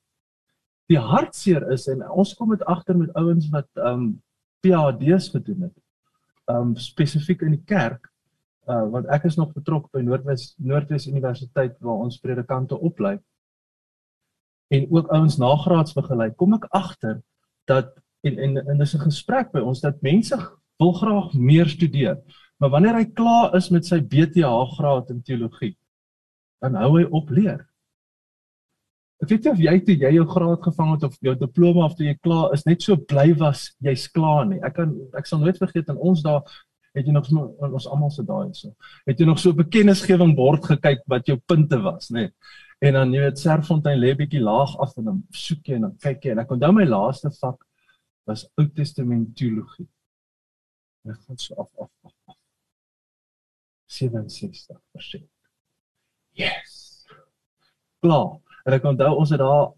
Die 0.91 0.99
hartseer 0.99 1.69
is 1.73 1.87
en 1.93 2.03
ons 2.11 2.35
kom 2.37 2.51
met 2.53 2.65
agter 2.65 2.99
met 2.99 3.13
ouens 3.21 3.49
wat 3.53 3.69
ehm 3.77 4.09
um, 4.09 4.11
PhD's 4.61 5.31
gedoen 5.33 5.69
het. 5.69 5.77
Ehm 6.49 6.73
um, 6.73 6.77
spesifiek 6.77 7.45
in 7.47 7.57
die 7.57 7.65
kerk 7.65 8.11
uh 8.69 8.87
want 8.93 9.09
ek 9.09 9.25
is 9.29 9.39
nog 9.41 9.53
betrokke 9.57 9.89
by 9.97 10.03
Noordwes 10.05 10.53
Noordwes 10.59 11.09
Universiteit 11.09 11.79
waar 11.81 12.05
ons 12.07 12.21
predikante 12.21 12.77
oplei 12.77 13.17
en 14.71 14.87
ook 14.91 15.09
ouens 15.17 15.39
nagraads 15.41 15.97
begelei 15.97 16.31
kom 16.43 16.55
ek 16.59 16.69
agter 16.77 17.21
dat 17.71 17.95
en 18.27 18.39
en 18.39 18.57
en 18.67 18.79
dis 18.79 18.95
'n 18.95 19.07
gesprek 19.07 19.53
by 19.53 19.61
ons 19.61 19.81
dat 19.81 20.03
mense 20.03 20.37
wil 20.79 20.93
graag 20.93 21.33
meer 21.35 21.69
studeer. 21.69 22.19
Maar 22.59 22.71
wanneer 22.71 22.95
hy 22.95 23.05
klaar 23.05 23.55
is 23.57 23.71
met 23.71 23.87
sy 23.87 24.01
BTH 24.01 24.77
graad 24.77 25.11
in 25.11 25.23
teologie, 25.23 25.77
dan 26.61 26.75
hou 26.75 26.99
hy 26.99 27.05
op 27.05 27.31
leer. 27.31 27.67
Ek 29.21 29.29
weet 29.29 29.45
nie 29.45 29.53
of 29.53 29.61
jy 29.61 29.75
toe 29.85 29.97
jy 30.01 30.11
jou 30.17 30.27
graad 30.29 30.63
gevang 30.65 30.91
het 30.95 31.03
of 31.05 31.17
jou 31.21 31.35
diploma 31.37 31.85
of 31.85 31.95
toe 31.97 32.07
jy 32.07 32.17
klaar 32.25 32.55
is 32.57 32.65
net 32.65 32.83
so 32.83 32.97
bly 32.97 33.35
was 33.37 33.67
jy's 33.85 34.09
klaar 34.09 34.47
nie. 34.49 34.61
Ek 34.65 34.75
kan 34.75 34.95
ek 35.17 35.29
sal 35.29 35.43
nooit 35.43 35.61
vergeet 35.61 35.89
in 35.93 36.01
ons 36.01 36.23
dae 36.25 36.41
het 36.97 37.07
jy 37.07 37.13
nog 37.15 37.29
ons 37.31 37.87
almal 37.87 38.11
se 38.11 38.25
daai 38.27 38.55
so. 38.57 38.73
Het 39.07 39.21
jy 39.21 39.27
nog 39.29 39.39
so 39.39 39.51
'n 39.51 39.61
bekennisgewing 39.61 40.35
bord 40.37 40.65
gekyk 40.65 41.05
wat 41.07 41.27
jou 41.27 41.37
punte 41.37 41.79
was, 41.83 42.11
nê? 42.11 42.31
En 42.81 42.95
dan 42.95 43.13
jy 43.13 43.21
weet 43.21 43.39
Serfontein 43.39 44.01
lê 44.01 44.15
bietjie 44.17 44.41
laag 44.41 44.77
af 44.81 44.97
en 44.97 45.05
dan 45.05 45.23
soek 45.31 45.69
jy 45.69 45.75
en 45.75 45.83
dan 45.83 45.97
kyk 46.01 46.25
jy 46.25 46.31
en 46.33 46.39
ek 46.39 46.51
onthou 46.51 46.73
my 46.73 46.85
laaste 46.85 47.31
vak 47.41 47.61
was 48.25 48.51
Ou 48.55 48.67
Testament 48.69 49.37
teologie. 49.37 49.89
Dit 51.03 51.17
gaan 51.27 51.39
so 51.39 51.55
af 51.55 51.71
af 51.79 51.91
af. 52.03 52.13
af. 52.25 52.37
67%. 53.87 55.27
Yes. 56.31 57.05
Klaar. 57.99 58.39
En 58.65 58.73
ek 58.73 58.85
onthou 58.85 59.17
ons 59.17 59.31
het 59.31 59.41
daar 59.41 59.73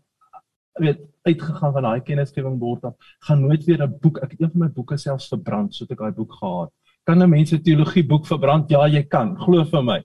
weet 0.81 1.00
uitgegaan 1.22 1.72
van 1.72 1.83
daai 1.83 2.02
kennisgewing 2.02 2.59
bord 2.59 2.85
af. 2.85 2.94
Gaan 3.26 3.40
nooit 3.40 3.64
weer 3.64 3.83
'n 3.83 3.98
boek. 4.00 4.18
Ek 4.18 4.31
het 4.31 4.40
een 4.40 4.50
van 4.50 4.61
my 4.61 4.68
boeke 4.68 4.96
selfs 4.96 5.28
verbrand 5.28 5.74
sodat 5.74 5.96
ek 5.96 5.98
daai 5.98 6.12
boek 6.12 6.33
gehad. 6.33 6.72
kan 7.05 7.22
'n 7.22 7.28
mens 7.28 7.52
'n 7.52 7.62
teologie 7.62 8.07
boek 8.07 8.26
verbrand? 8.26 8.70
Ja, 8.70 8.87
jy 8.87 9.02
kan, 9.02 9.37
glo 9.37 9.64
vir 9.64 9.83
my. 9.83 10.05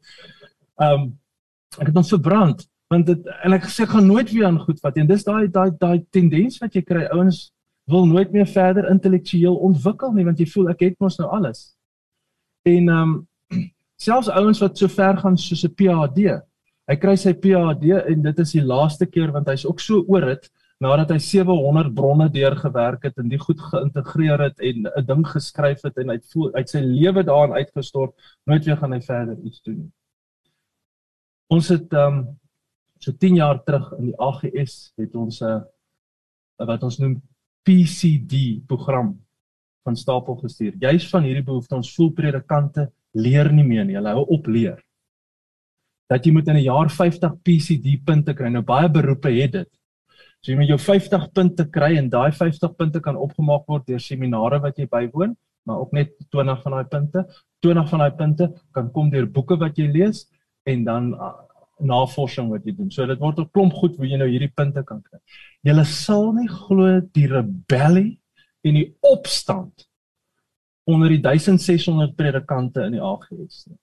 Um 0.76 1.20
ek 1.80 1.88
het 1.88 1.96
hom 1.96 2.04
verbrand 2.04 2.68
want 2.88 3.06
dit 3.06 3.28
en 3.44 3.54
ek 3.54 3.64
gesê 3.64 3.86
gaan 3.86 4.08
nooit 4.08 4.32
weer 4.32 4.46
aan 4.46 4.60
goed 4.60 4.80
vat 4.80 4.96
nie. 4.96 5.06
Dis 5.06 5.24
daai 5.24 5.48
daai 5.52 5.72
daai 5.78 6.06
tendens 6.10 6.58
wat 6.58 6.74
jy 6.74 6.82
kry. 6.82 7.06
Ouens 7.12 7.52
wil 7.88 8.06
nooit 8.06 8.32
meer 8.32 8.48
verder 8.48 8.90
intellektueel 8.92 9.56
ontwikkel 9.70 10.12
nie 10.14 10.26
want 10.28 10.40
jy 10.40 10.48
voel 10.52 10.72
ek 10.74 10.84
het 10.90 11.00
mos 11.00 11.18
nou 11.22 11.30
alles. 11.40 11.72
En 12.68 12.92
um 12.92 13.16
selfs 14.08 14.30
ouens 14.30 14.60
wat 14.62 14.78
so 14.78 14.92
ver 14.92 15.18
gaan 15.18 15.38
soos 15.40 15.64
'n 15.66 15.74
PhD. 15.74 16.38
Hy 16.88 16.96
kry 16.96 17.16
sy 17.16 17.34
PhD 17.34 17.98
en 18.12 18.22
dit 18.22 18.40
is 18.40 18.52
die 18.52 18.64
laaste 18.64 19.06
keer 19.06 19.32
want 19.32 19.48
hy's 19.50 19.66
ook 19.66 19.80
so 19.80 20.04
oor 20.08 20.28
dit 20.34 20.50
nadat 20.84 21.10
hy 21.16 21.18
700 21.18 21.94
bronne 21.98 22.28
deurgewerk 22.30 23.08
het 23.08 23.18
en 23.18 23.32
die 23.32 23.40
goed 23.42 23.62
geïntegreer 23.72 24.44
het 24.46 24.60
en 24.60 24.86
'n 24.86 25.06
ding 25.06 25.24
geskryf 25.26 25.82
het 25.84 25.98
en 25.98 26.10
hy 26.10 26.20
voel 26.34 26.54
uit 26.54 26.70
sy 26.70 26.82
lewe 26.84 27.24
daarin 27.24 27.56
uitgestort, 27.56 28.14
nooit 28.46 28.66
weer 28.66 28.78
gaan 28.78 28.94
hy 28.94 29.02
verder 29.02 29.38
iets 29.44 29.62
doen 29.62 29.78
nie. 29.78 29.92
Ons 31.50 31.70
het 31.70 31.94
um 31.94 32.38
so 33.00 33.12
10 33.12 33.36
jaar 33.36 33.64
terug 33.64 33.92
in 33.98 34.06
die 34.12 34.20
AGS 34.20 34.94
het 34.98 35.16
ons 35.16 35.42
'n 35.42 35.46
uh, 35.46 36.68
wat 36.68 36.84
ons 36.84 36.98
noem 36.98 37.22
PCD 37.68 38.64
program 38.68 39.18
van 39.84 39.96
stapel 39.96 40.38
gestuur. 40.40 40.76
Juist 40.80 41.12
van 41.12 41.26
hierdie 41.28 41.44
behoefte 41.44 41.76
ons 41.76 41.94
voel 41.96 42.14
predikante 42.16 42.88
leer 43.18 43.52
nie 43.52 43.66
meer 43.68 43.86
nie. 43.88 43.98
Hulle 44.00 44.14
hou 44.16 44.26
op 44.38 44.48
leer. 44.52 44.78
Dat 46.08 46.24
jy 46.24 46.32
moet 46.32 46.48
in 46.48 46.56
'n 46.56 46.64
jaar 46.64 46.90
50 46.90 47.36
PCD 47.44 47.98
punte 48.06 48.34
kry. 48.34 48.50
Nou 48.50 48.64
baie 48.64 48.90
beroepe 48.90 49.32
het 49.32 49.52
dit. 49.52 49.70
So 50.42 50.52
jy 50.52 50.58
moet 50.58 50.70
jou 50.70 50.80
50 50.80 51.32
punte 51.34 51.66
kry 51.70 51.98
en 51.98 52.10
daai 52.10 52.32
50 52.32 52.76
punte 52.78 53.00
kan 53.00 53.16
opgemaak 53.16 53.68
word 53.68 53.88
deur 53.88 54.00
seminare 54.00 54.60
wat 54.62 54.78
jy 54.78 54.88
bywoon, 54.88 55.36
maar 55.66 55.80
ook 55.80 55.92
net 55.92 56.14
20 56.30 56.62
van 56.62 56.72
daai 56.72 56.86
punte. 56.86 57.26
20 57.60 57.90
van 57.90 58.00
daai 58.00 58.16
punte 58.16 58.54
kan 58.72 58.92
kom 58.92 59.10
deur 59.10 59.28
boeke 59.28 59.58
wat 59.58 59.78
jy 59.78 59.88
lees 59.92 60.28
en 60.64 60.84
dan 60.84 61.14
uh, 61.14 61.47
navorsing 61.80 62.50
wat 62.50 62.66
jy 62.66 62.74
doen. 62.76 62.92
So 62.92 63.06
dit 63.06 63.20
word 63.20 63.40
'n 63.40 63.50
klomp 63.54 63.74
goed 63.74 63.98
hoe 63.98 64.08
jy 64.08 64.18
nou 64.18 64.28
hierdie 64.30 64.54
punte 64.54 64.84
kan 64.84 65.02
kry. 65.02 65.20
Jy 65.64 65.84
sal 65.84 66.34
nie 66.34 66.48
glo 66.48 67.02
die 67.14 67.28
rebellie 67.28 68.20
en 68.64 68.74
die 68.74 68.96
opstand 69.02 69.88
onder 70.88 71.10
die 71.10 71.22
1600 71.22 72.16
predikante 72.16 72.86
in 72.86 72.92
die 72.92 73.02
AGS 73.04 73.68
nie. 73.68 73.78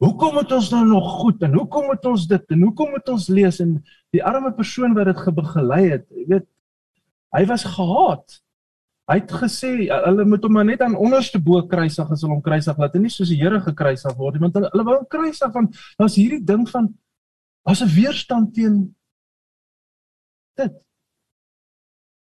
Hoekom 0.00 0.34
moet 0.34 0.52
ons 0.56 0.70
nou 0.72 0.84
nog 0.86 1.08
goed 1.20 1.42
en 1.44 1.54
hoekom 1.58 1.90
moet 1.90 2.04
ons 2.08 2.26
dit 2.26 2.54
en 2.54 2.62
hoekom 2.62 2.90
moet 2.94 3.08
ons 3.12 3.26
lees 3.28 3.58
en 3.60 3.74
die 4.14 4.22
arme 4.24 4.52
persoon 4.56 4.94
wat 4.96 5.10
dit 5.10 5.18
gebegelei 5.26 5.82
het, 5.90 6.06
jy 6.16 6.24
weet, 6.30 6.46
hy 7.36 7.42
was 7.50 7.66
gehaat. 7.68 8.38
Hy 9.10 9.16
het 9.18 9.32
gesê 9.34 9.70
hulle 9.90 10.24
moet 10.28 10.44
hom 10.46 10.54
maar 10.54 10.66
net 10.68 10.82
aan 10.86 10.94
onderste 10.94 11.40
bo 11.42 11.62
kruisig 11.66 12.10
as 12.12 12.22
hulle 12.22 12.36
hom 12.36 12.44
kruisig 12.44 12.78
laat 12.78 12.94
en 12.94 13.02
nie 13.02 13.10
soos 13.10 13.32
die 13.32 13.40
Here 13.40 13.58
gekruisig 13.64 14.14
word 14.16 14.36
nie, 14.36 14.44
want 14.44 14.54
hulle, 14.54 14.70
hulle 14.70 14.86
wou 14.86 14.96
hom 15.00 15.08
kruisig 15.10 15.52
van 15.56 15.66
daar's 15.98 16.18
hierdie 16.20 16.44
ding 16.52 16.68
van 16.70 16.92
as 17.66 17.82
'n 17.82 17.90
weerstand 17.94 18.54
teen 18.54 18.94
dit. 20.56 20.76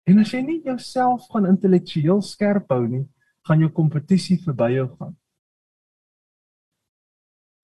En 0.07 0.19
as 0.19 0.31
jy 0.31 0.41
nie 0.41 0.61
jouself 0.63 1.27
gaan 1.31 1.45
intellektueel 1.45 2.21
skerp 2.21 2.71
hou 2.71 2.87
nie, 2.87 3.05
gaan 3.43 3.59
jou 3.59 3.69
kompetisie 3.69 4.39
verby 4.39 4.71
jou 4.79 4.87
gaan 4.95 5.15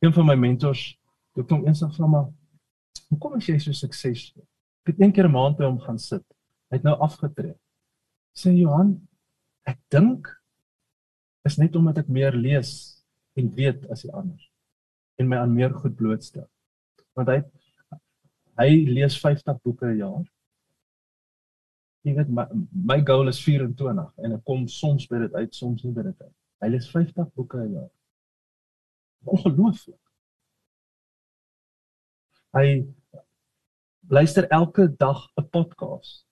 een 0.03 0.13
van 0.13 0.25
my 0.27 0.36
mentors, 0.36 0.81
ek 1.39 1.47
kom 1.47 1.63
eendag 1.63 1.93
vra 1.95 2.07
maar 2.12 2.25
hoekom 3.07 3.38
is 3.39 3.47
jy 3.47 3.55
so 3.62 3.75
suksesvol? 3.77 4.43
Ek 4.83 4.91
het 4.91 5.01
een 5.01 5.13
keer 5.15 5.29
'n 5.29 5.31
maand 5.31 5.57
by 5.57 5.63
hom 5.63 5.79
gaan 5.79 5.99
sit. 5.99 6.25
Hy 6.69 6.77
het 6.77 6.83
nou 6.83 6.95
afgetree. 6.99 7.55
Sê 8.36 8.51
Johan, 8.51 9.07
ek 9.69 9.80
dink 9.93 10.28
is 11.47 11.58
net 11.60 11.76
omdat 11.76 12.04
ek 12.04 12.12
meer 12.12 12.36
lees 12.36 12.71
en 13.39 13.49
weet 13.56 13.86
as 13.91 14.04
die 14.06 14.13
ander 14.13 14.39
en 15.19 15.30
my 15.30 15.38
aan 15.38 15.54
meer 15.54 15.73
goed 15.73 15.95
blootstel. 15.95 16.47
Want 17.17 17.30
hy 17.30 17.39
hy 18.60 18.69
lees 18.86 19.17
50 19.21 19.60
boeke 19.65 19.88
'n 19.89 19.97
jaar. 19.97 20.23
Jy 22.06 22.13
weet 22.17 22.30
my, 22.30 22.45
my 22.71 22.99
goal 23.06 23.28
is 23.32 23.39
24 23.41 24.13
en 24.23 24.36
ek 24.38 24.43
kom 24.45 24.67
soms 24.67 25.08
by 25.10 25.23
dit 25.23 25.34
uit, 25.34 25.56
soms 25.56 25.84
nie 25.84 25.93
by 25.93 26.04
dit 26.10 26.21
uit. 26.21 26.36
Hy 26.62 26.69
lees 26.69 26.89
50 26.91 27.32
boeke 27.34 27.63
'n 27.63 27.73
jaar. 27.73 27.91
Ongelooflik. 29.23 30.02
Hy 32.54 32.86
luister 34.10 34.47
elke 34.49 34.88
dag 34.97 35.28
'n 35.38 35.49
podcast. 35.49 36.26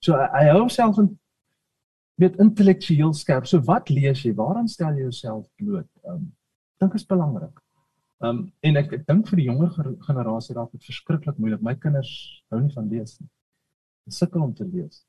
So 0.00 0.14
hy, 0.16 0.28
hy 0.38 0.44
hou 0.48 0.60
homself 0.60 0.98
in 0.98 1.18
weet 2.20 2.38
intellektueel 2.40 3.12
skerp. 3.14 3.46
So 3.46 3.60
wat 3.68 3.90
lees 3.92 4.22
jy? 4.24 4.32
Waaraan 4.36 4.68
stel 4.68 4.96
jy 4.96 5.06
jouself 5.06 5.46
bloot? 5.60 5.88
Um 6.08 6.32
dink 6.80 6.94
is 6.96 7.06
belangrik. 7.08 7.60
Um 8.24 8.46
en 8.64 8.80
ek, 8.80 8.92
ek 9.00 9.04
dink 9.08 9.28
vir 9.28 9.40
die 9.42 9.48
jonger 9.50 9.92
generasie 10.06 10.56
raak 10.56 10.72
dit 10.72 10.88
verskriklik 10.88 11.38
moeilik. 11.40 11.62
My 11.64 11.76
kinders 11.80 12.12
hou 12.52 12.60
nie 12.62 12.72
van 12.72 12.88
lees 12.92 13.18
nie. 13.20 13.28
Hulle 14.06 14.16
sukkel 14.16 14.44
om 14.46 14.54
te 14.56 14.64
lees. 14.64 15.04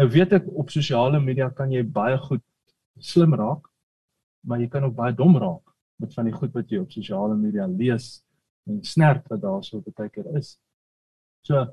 Nou 0.00 0.08
weet 0.12 0.36
ek 0.36 0.48
op 0.56 0.72
sosiale 0.72 1.20
media 1.20 1.50
kan 1.52 1.72
jy 1.72 1.82
baie 1.84 2.18
goed 2.28 2.44
slim 3.00 3.34
raak, 3.36 3.64
maar 4.44 4.60
jy 4.60 4.68
kan 4.72 4.84
ook 4.84 4.96
baie 4.96 5.16
dom 5.16 5.36
raak 5.40 5.64
met 6.00 6.12
van 6.16 6.28
die 6.28 6.34
goed 6.34 6.52
wat 6.56 6.72
jy 6.72 6.80
op 6.80 6.92
sosiale 6.92 7.36
media 7.36 7.66
lees 7.68 8.20
en 8.68 8.82
snert 8.84 9.26
wat 9.32 9.40
daar 9.42 9.64
so 9.64 9.80
baie 9.96 10.12
keer 10.12 10.28
is. 10.36 10.58
So 11.46 11.64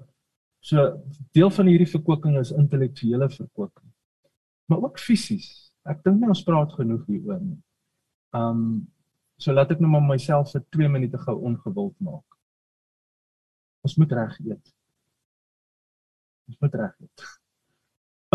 so 0.64 0.88
deel 1.36 1.52
van 1.54 1.68
hierdie 1.70 1.92
verkoeking 1.92 2.40
is 2.40 2.52
intellektuele 2.52 3.30
verkoeking. 3.30 3.92
Maar 4.68 4.84
ook 4.88 5.00
fisies. 5.00 5.72
Ek 5.88 6.04
dink 6.04 6.20
nie 6.20 6.30
ons 6.32 6.44
praat 6.44 6.74
genoeg 6.76 7.06
hieroor 7.08 7.42
nie. 7.42 7.60
Um 8.36 8.88
so 9.38 9.54
laat 9.54 9.72
ek 9.72 9.82
nou 9.84 9.92
maar 9.92 10.02
myself 10.02 10.50
vir 10.56 10.64
2 10.74 10.90
minute 10.90 11.18
gou 11.22 11.36
ongewild 11.46 11.94
maak. 12.02 12.38
Ons 13.86 13.96
moet 14.02 14.16
reg 14.18 14.40
eet. 14.46 14.72
Ons 16.50 16.58
moet 16.64 16.80
reg 16.82 16.96
eet. 17.06 17.28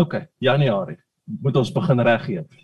OK, 0.01 0.15
Januarie 0.39 0.99
moet 1.43 1.57
ons 1.59 1.71
begin 1.71 2.01
reg 2.03 2.29
eet 2.29 2.63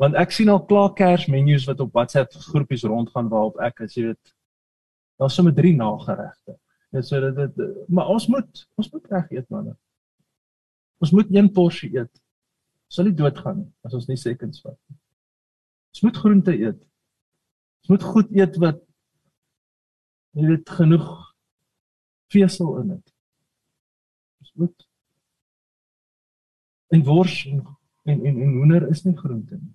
want 0.00 0.16
ek 0.20 0.34
sien 0.34 0.50
al 0.52 0.62
klaar 0.68 0.92
kersmenus 0.96 1.64
wat 1.68 1.80
op 1.80 1.94
WhatsApp 1.96 2.34
groepies 2.50 2.84
rondgaan 2.84 3.30
waarop 3.32 3.60
ek 3.64 3.82
as 3.86 3.96
jy 3.96 4.10
weet 4.10 4.32
daar's 5.16 5.36
sommer 5.38 5.54
drie 5.56 5.72
nageregte. 5.72 6.58
Dit 6.92 7.06
so 7.08 7.20
dit, 7.20 7.56
dit 7.56 7.92
maar 7.92 8.12
ons 8.12 8.26
moet 8.28 8.64
ons 8.76 8.90
moet 8.92 9.12
reg 9.14 9.30
eet 9.38 9.48
manne. 9.52 9.72
Ons 11.02 11.12
moet 11.12 11.30
een 11.34 11.50
porsie 11.52 11.90
eet. 11.96 12.12
Sal 12.88 13.08
nie 13.08 13.16
doodgaan 13.18 13.60
nie 13.60 13.70
as 13.86 13.94
ons 13.98 14.08
nie 14.08 14.18
seconds 14.20 14.62
vat 14.64 14.76
nie. 14.76 14.98
Ons 15.96 16.04
moet 16.06 16.20
groente 16.22 16.54
eet. 16.54 16.82
Ons 17.84 17.92
moet 17.94 18.06
goed 18.12 18.32
eet 18.36 18.58
wat 18.62 18.82
jy 20.36 20.50
weet 20.50 20.72
genoeg 20.78 21.08
vesel 22.32 22.74
in 22.82 22.92
het. 22.96 23.14
Ons 24.44 24.52
moet 24.62 24.86
en 26.94 27.02
wors 27.06 27.40
en 27.50 27.64
en 28.06 28.20
en, 28.22 28.36
en 28.44 28.52
hoender 28.60 28.86
is 28.92 29.02
nie 29.04 29.16
groente 29.18 29.56
nie. 29.58 29.74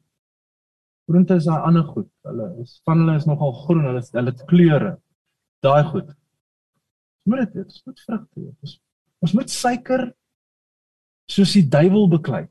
Groente 1.10 1.36
is 1.36 1.48
daai 1.50 1.66
ander 1.68 1.84
goed. 1.84 2.08
Hulle 2.28 2.48
is 2.64 2.78
van 2.88 3.02
hulle 3.04 3.18
is 3.20 3.28
nogal 3.28 3.54
groen, 3.64 3.84
hulle 3.90 4.04
hulle 4.14 4.32
het 4.32 4.46
kleure. 4.48 4.94
Daai 5.66 5.84
goed. 5.90 6.14
Ons 7.22 7.34
moet 7.34 7.54
dit, 7.54 7.66
ons 7.66 7.86
moet 7.90 8.04
vrugte 8.06 8.46
eet. 8.46 8.56
Ons, 8.64 8.78
ons 9.28 9.36
moet 9.40 9.52
suiker 9.52 10.06
soos 11.32 11.54
die 11.56 11.66
duiwel 11.72 12.10
beklei. 12.12 12.44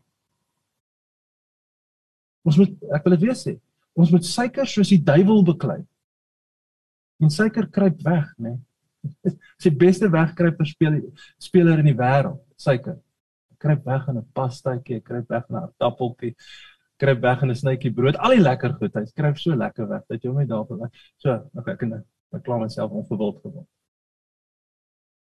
Ons 2.49 2.57
moet 2.61 2.73
ek 2.97 3.05
wil 3.05 3.17
dit 3.17 3.27
weer 3.29 3.37
sê. 3.39 3.55
Ons 3.99 4.13
moet 4.15 4.25
suiker 4.25 4.69
soos 4.69 4.93
die 4.93 5.03
duiwel 5.05 5.45
beklei. 5.51 5.81
En 7.21 7.33
suiker 7.33 7.69
kruip 7.69 8.01
weg, 8.07 8.27
né? 8.39 8.57
Nee. 8.57 8.59
Dis 9.25 9.65
die 9.65 9.77
beste 9.81 10.09
wegkruiper 10.13 10.67
speel 10.69 10.99
speler 11.41 11.81
in 11.81 11.89
die 11.89 11.97
wêreld, 11.97 12.41
suiker. 12.61 12.99
Kruip 13.61 13.85
weg 13.85 14.09
in 14.09 14.19
'n 14.19 14.27
pastaatjie, 14.37 15.01
kruip 15.05 15.29
weg 15.29 15.45
in 15.49 15.57
'n 15.57 15.73
appeltjie 15.79 16.35
skryf 17.01 17.21
weg 17.21 17.43
in 17.43 17.51
'n 17.51 17.57
snytjie 17.57 17.95
brood. 17.95 18.17
Al 18.17 18.35
die 18.37 18.45
lekker 18.45 18.75
goed, 18.79 18.95
hy 18.95 19.05
skryf 19.09 19.39
so 19.41 19.57
lekker 19.57 19.89
weg 19.89 20.03
dat 20.09 20.23
jy 20.23 20.29
hom 20.29 20.39
net 20.39 20.49
daar 20.49 20.67
verwag. 20.69 20.91
So, 21.17 21.33
okay, 21.57 21.73
ek 21.73 21.79
kan 21.81 21.93
ek 21.97 22.43
klaar 22.45 22.61
myself 22.61 22.93
ongewild 22.93 23.41
geword. 23.41 23.69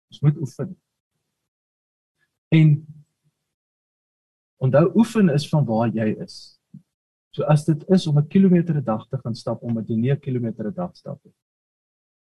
Ons 0.09 0.21
moet 0.25 0.37
oefen. 0.41 0.77
En 2.57 2.87
onthou 4.59 4.91
oefen 4.95 5.29
is 5.29 5.49
van 5.49 5.65
waar 5.65 5.89
jy 5.95 6.15
is. 6.25 6.59
So 7.31 7.45
as 7.45 7.65
dit 7.65 7.85
is 7.95 8.07
om 8.07 8.19
'n 8.19 8.27
kilometer 8.27 8.75
'n 8.77 8.85
dag 8.85 9.07
te 9.09 9.19
gaan 9.19 9.35
stap 9.35 9.63
nie 9.63 10.13
'n 10.13 10.21
kilometer 10.21 10.67
'n 10.67 10.75
dag 10.75 10.97
stap 10.97 11.21
nie. 11.25 11.35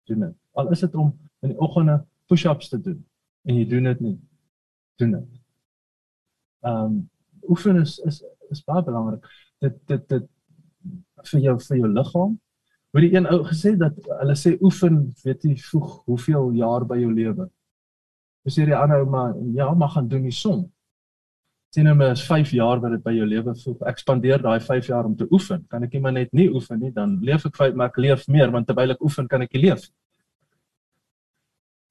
Doen 0.05 0.19
dit. 0.19 0.35
Al 0.53 0.71
is 0.71 0.79
dit 0.79 0.95
om 0.95 1.19
in 1.41 1.49
die 1.49 1.59
oggende 1.59 2.05
push-ups 2.27 2.69
te 2.69 2.81
doen 2.81 3.05
en 3.43 3.55
jy 3.55 3.65
doen 3.65 3.83
dit 3.83 3.99
nie. 3.99 4.19
Doen 4.95 5.11
dit. 5.11 5.41
Ehm 6.61 6.83
um, 6.83 7.09
oefen 7.49 7.75
is 7.75 7.99
is 7.99 8.23
is 8.49 8.63
baie 8.63 8.83
belangrik. 8.83 9.25
Dit 9.59 9.87
dit 9.87 10.09
dit 10.09 10.29
vir 11.31 11.39
jou 11.41 11.59
vir 11.59 11.77
jou 11.77 11.87
liggaam. 11.87 12.39
Hoor 12.91 13.01
die 13.01 13.13
een 13.15 13.27
ou 13.27 13.43
gesê 13.43 13.75
dat 13.77 13.95
hulle 14.19 14.35
sê 14.35 14.57
oefen, 14.61 15.13
weet 15.23 15.43
jy, 15.43 15.55
voeg 15.71 16.03
hoeveel 16.05 16.51
jaar 16.51 16.85
by 16.87 16.97
jou 16.97 17.11
lewe. 17.13 17.49
Dis 18.47 18.55
hier 18.55 18.65
die 18.65 18.75
ander 18.75 19.03
ou 19.03 19.09
maar 19.09 19.35
ja, 19.53 19.73
maar 19.73 19.89
gaan 19.89 20.07
doen 20.07 20.23
die 20.23 20.31
som. 20.31 20.71
Maar 21.83 22.11
is 22.11 22.25
5 22.25 22.51
jaar 22.51 22.79
wat 22.81 22.91
dit 22.91 23.03
by 23.03 23.11
jou 23.13 23.25
lewe 23.27 23.53
voeg. 23.55 23.81
Ek 23.85 23.99
spandeer 24.01 24.41
daai 24.41 24.59
5 24.59 24.87
jaar 24.87 25.05
om 25.05 25.15
te 25.15 25.27
oefen. 25.31 25.65
Kan 25.69 25.83
ek 25.83 25.93
nie 25.93 26.01
maar 26.01 26.13
net 26.13 26.33
nie 26.33 26.47
oefen 26.49 26.79
nie, 26.79 26.91
dan 26.91 27.19
leef 27.21 27.45
ek 27.45 27.57
vyf 27.57 27.75
maar 27.75 27.91
ek 27.91 27.97
leef 27.97 28.27
meer 28.27 28.51
want 28.51 28.67
terwyl 28.67 28.95
ek 28.95 29.01
oefen 29.01 29.27
kan 29.27 29.41
ek 29.45 29.53
nie 29.53 29.67
leef. 29.67 29.83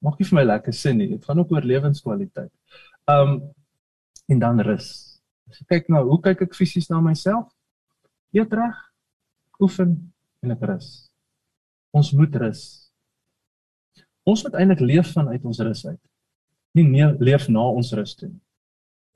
Maak 0.03 0.19
nie 0.19 0.27
vir 0.27 0.35
my 0.35 0.43
lekker 0.43 0.73
sin 0.73 0.97
nie. 0.97 1.07
Dit 1.07 1.25
gaan 1.25 1.39
ook 1.39 1.51
oor 1.51 1.65
lewenskwaliteit. 1.65 2.51
Um 3.07 3.53
en 4.27 4.39
dan 4.39 4.59
rus. 4.59 4.89
As 5.47 5.61
ek 5.63 5.69
kyk 5.71 5.89
nou, 5.89 6.03
hoe 6.09 6.19
kyk 6.21 6.41
ek 6.49 6.57
fisies 6.57 6.89
na 6.91 6.99
myself? 6.99 7.47
Eet 8.35 8.51
reg, 8.51 8.81
oefen 9.63 9.93
en 10.43 10.51
ek 10.51 10.65
rus. 10.67 10.89
Ons 11.95 12.11
moet 12.11 12.35
rus. 12.35 12.65
Ons 14.27 14.43
moet 14.43 14.59
eintlik 14.59 14.83
leef 14.83 15.13
vanuit 15.15 15.47
ons 15.47 15.63
rus 15.63 15.85
uit. 15.87 16.01
Nie 16.75 16.83
nee, 16.83 17.07
leef 17.23 17.47
na 17.47 17.63
ons 17.71 17.93
rus 17.95 18.17
toe 18.19 18.27
nie. 18.27 18.41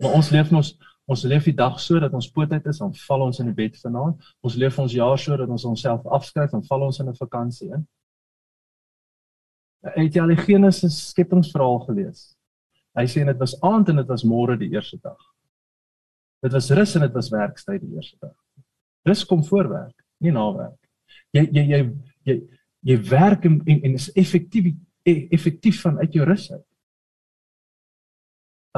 Maar 0.01 0.17
ons 0.17 0.31
leef 0.33 0.51
ons 0.51 0.71
ons 1.11 1.23
leef 1.27 1.47
die 1.49 1.55
dag 1.57 1.79
so 1.81 1.99
dat 1.99 2.13
ons 2.15 2.29
poot 2.31 2.51
uit 2.53 2.67
is, 2.69 2.77
dan 2.79 2.93
val 2.95 3.25
ons 3.25 3.39
in 3.41 3.49
die 3.49 3.55
bed 3.57 3.75
vanaand. 3.81 4.21
Ons 4.45 4.55
leef 4.55 4.77
ons 4.79 4.93
jaar 4.95 5.19
so 5.19 5.35
dat 5.35 5.49
ons 5.51 5.65
onsself 5.67 6.05
afskryf 6.07 6.53
en 6.55 6.63
val 6.69 6.85
ons 6.85 6.99
in 7.01 7.09
'n 7.09 7.17
vakansie 7.17 7.67
in. 7.73 7.87
Het 9.97 10.15
jy 10.15 10.21
al 10.21 10.31
die 10.31 10.43
Genesis 10.45 11.09
skepingsverhaal 11.09 11.79
gelees? 11.87 12.37
Hy 12.95 13.05
sê 13.07 13.25
dit 13.25 13.39
was 13.39 13.57
aand 13.61 13.89
en 13.89 13.95
dit 13.95 14.07
was 14.07 14.23
môre 14.23 14.57
die 14.57 14.69
eerste 14.71 14.97
dag. 15.01 15.19
Dit 16.41 16.53
was 16.53 16.69
rus 16.71 16.95
en 16.95 17.01
dit 17.01 17.13
was 17.13 17.29
werkstyd 17.29 17.81
die 17.81 17.95
eerste 17.95 18.17
dag. 18.21 18.35
Rus 19.03 19.25
kom 19.25 19.43
voor 19.43 19.69
werk, 19.69 20.05
nie 20.19 20.31
na 20.31 20.45
werk. 20.53 20.89
Jy 21.33 21.47
jy 21.51 21.65
jy 21.65 21.81
jy 22.23 22.37
jy 22.81 22.97
werk 23.09 23.45
en 23.45 23.61
en, 23.65 23.83
en 23.83 23.93
is 23.93 24.11
effektief 24.13 24.73
effektief 25.03 25.81
van 25.81 25.97
uit 25.97 26.13
jou 26.13 26.25
rus 26.25 26.51
uit. 26.51 26.67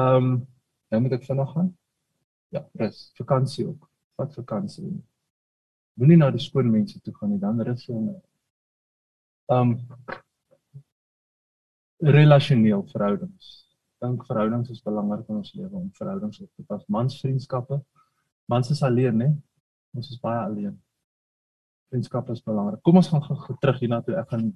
Ehm 0.00 0.16
um, 0.16 0.53
Nou 0.94 1.02
moet 1.02 1.16
ek 1.16 1.24
vinnig 1.26 1.48
gaan. 1.50 1.72
Ja, 2.54 2.60
rus, 2.78 2.98
vakansie 3.18 3.64
ook. 3.66 3.88
Wat 4.14 4.34
vakansie? 4.38 4.92
Moenie 5.98 6.18
na 6.20 6.28
die 6.30 6.42
skoon 6.42 6.68
mense 6.70 7.00
toe 7.02 7.14
gaan 7.16 7.32
nie, 7.34 7.40
dan 7.42 7.58
rus 7.66 7.82
jy. 7.88 7.98
Um 9.50 9.74
relasioneel 12.04 12.84
verhoudings. 12.92 13.50
Dink 14.04 14.22
verhoudings 14.28 14.70
is 14.70 14.84
belangrik 14.86 15.26
in 15.32 15.40
ons 15.40 15.50
lewe 15.58 15.80
om 15.80 15.90
verhoudings 15.98 16.38
op 16.44 16.50
te 16.54 16.62
pas. 16.68 16.86
Mansvriendskappe. 16.86 17.80
Mans 18.46 18.70
is 18.70 18.84
alleen, 18.86 19.18
né? 19.18 19.30
Ons 19.98 20.12
is 20.14 20.22
baie 20.22 20.38
alleen. 20.44 20.76
Vriendskappe 21.90 22.38
is 22.38 22.44
belangrik. 22.44 22.84
Kom 22.86 23.02
ons 23.02 23.10
gaan 23.10 23.24
gou 23.24 23.58
terug 23.58 23.82
hiernatoe. 23.82 24.14
Ek 24.22 24.30
gaan 24.30 24.52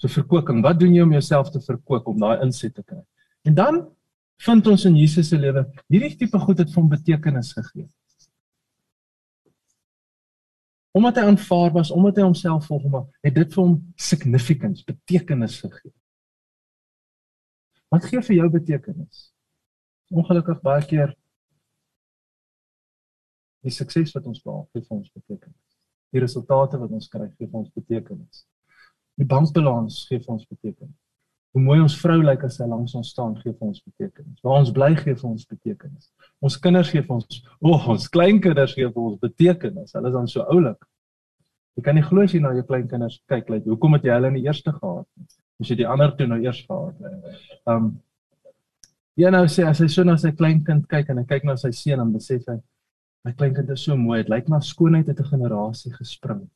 So 0.00 0.08
verkoeking, 0.08 0.62
wat 0.64 0.78
doen 0.80 0.94
jy 0.96 1.02
om 1.04 1.10
jouself 1.12 1.50
te 1.52 1.60
verkoop 1.60 2.06
om 2.08 2.22
daai 2.22 2.40
inset 2.46 2.72
te 2.72 2.80
kry? 2.80 3.02
En 3.42 3.54
dan 3.54 3.80
vind 4.40 4.66
ons 4.66 4.84
in 4.84 4.96
Jesus 4.96 5.28
se 5.28 5.38
lewe 5.38 5.64
hierdie 5.92 6.16
tipe 6.16 6.38
goed 6.40 6.60
het 6.60 6.70
vir 6.72 6.80
hom 6.80 6.90
betekenis 6.92 7.52
gegee. 7.56 7.88
Omdat 10.96 11.20
hy 11.20 11.24
aanvaar 11.30 11.72
was, 11.76 11.92
omdat 11.94 12.18
hy 12.18 12.26
homself 12.26 12.66
volgemaak, 12.66 13.08
het 13.22 13.36
dit 13.36 13.52
vir 13.54 13.62
hom 13.62 13.76
significance, 13.96 14.84
betekenis 14.84 15.60
gegee. 15.62 15.92
Wat 17.90 18.06
gee 18.06 18.22
vir 18.22 18.36
jou 18.36 18.48
betekenis? 18.50 19.28
Ongelukkig 20.10 20.62
baie 20.66 20.86
keer 20.86 21.14
die 23.66 23.74
sukses 23.74 24.14
wat 24.16 24.26
ons 24.26 24.42
behaal, 24.42 24.66
gee 24.72 24.82
vir 24.82 24.96
ons 24.96 25.12
betekenis. 25.12 25.76
Die 26.10 26.22
resultate 26.22 26.80
wat 26.80 26.96
ons 26.96 27.10
kry, 27.12 27.28
gee 27.36 27.46
vir 27.46 27.60
ons 27.60 27.70
betekenis. 27.76 28.44
Die 29.20 29.28
bankbalans 29.28 30.04
gee 30.08 30.18
vir 30.18 30.34
ons 30.34 30.48
betekenis. 30.48 30.96
Hoe 31.50 31.62
mooi 31.62 31.80
ons 31.82 31.96
vrou 31.98 32.20
lyk 32.22 32.44
as 32.46 32.60
sy 32.60 32.66
langs 32.70 32.94
ons 32.94 33.08
staan, 33.10 33.34
gee 33.42 33.52
vir 33.52 33.66
ons 33.66 33.80
betekenis. 33.82 34.38
Waar 34.44 34.60
ons 34.60 34.70
bly 34.74 34.92
gee 34.98 35.16
vir 35.16 35.30
ons 35.30 35.48
betekenis. 35.50 36.10
Ons 36.46 36.56
kinders 36.62 36.92
gee 36.92 37.02
vir 37.02 37.16
ons, 37.16 37.40
o, 37.58 37.72
oh, 37.72 37.88
ons 37.96 38.06
kleinkinders 38.14 38.76
gee 38.78 38.86
vir 38.86 39.02
ons 39.02 39.18
betekenis. 39.22 39.96
Hulle 39.96 40.12
is 40.12 40.16
dan 40.18 40.30
so 40.30 40.46
oulik. 40.54 40.86
Jy 41.78 41.86
kan 41.86 41.98
nie 41.98 42.04
glo 42.06 42.22
as 42.22 42.34
jy 42.34 42.42
na 42.44 42.52
jou 42.54 42.62
kleinkinders 42.68 43.18
kyk, 43.30 43.50
like, 43.50 43.66
hoekom 43.66 43.96
het 43.96 44.06
jy 44.06 44.14
hulle 44.14 44.30
in 44.30 44.38
die 44.38 44.46
eerste 44.46 44.74
gehad? 44.76 45.08
As 45.60 45.72
jy 45.72 45.80
die 45.82 45.90
ander 45.90 46.14
toe 46.16 46.28
nou 46.30 46.38
eers 46.42 46.62
gehad 46.68 47.02
het. 47.02 47.42
Um 47.70 47.98
Ja 49.18 49.28
nou 49.28 49.42
sê 49.50 49.66
as 49.68 49.80
hy 49.82 49.88
so 49.90 50.04
na 50.06 50.14
sy 50.16 50.30
kleinkind 50.32 50.86
kyk 50.88 51.10
en 51.12 51.18
hy 51.20 51.26
kyk 51.28 51.42
na 51.44 51.56
sy 51.58 51.72
seun 51.76 51.98
dan 52.00 52.12
besef 52.14 52.46
hy 52.48 52.54
my 53.26 53.34
kleinkind 53.36 53.68
is 53.74 53.82
so 53.84 53.96
mooi. 53.98 54.22
Dit 54.22 54.30
lyk 54.32 54.46
na 54.48 54.62
skoonheid 54.64 55.08
uit 55.10 55.18
'n 55.20 55.30
generasie 55.32 55.92
gespring. 55.92 56.46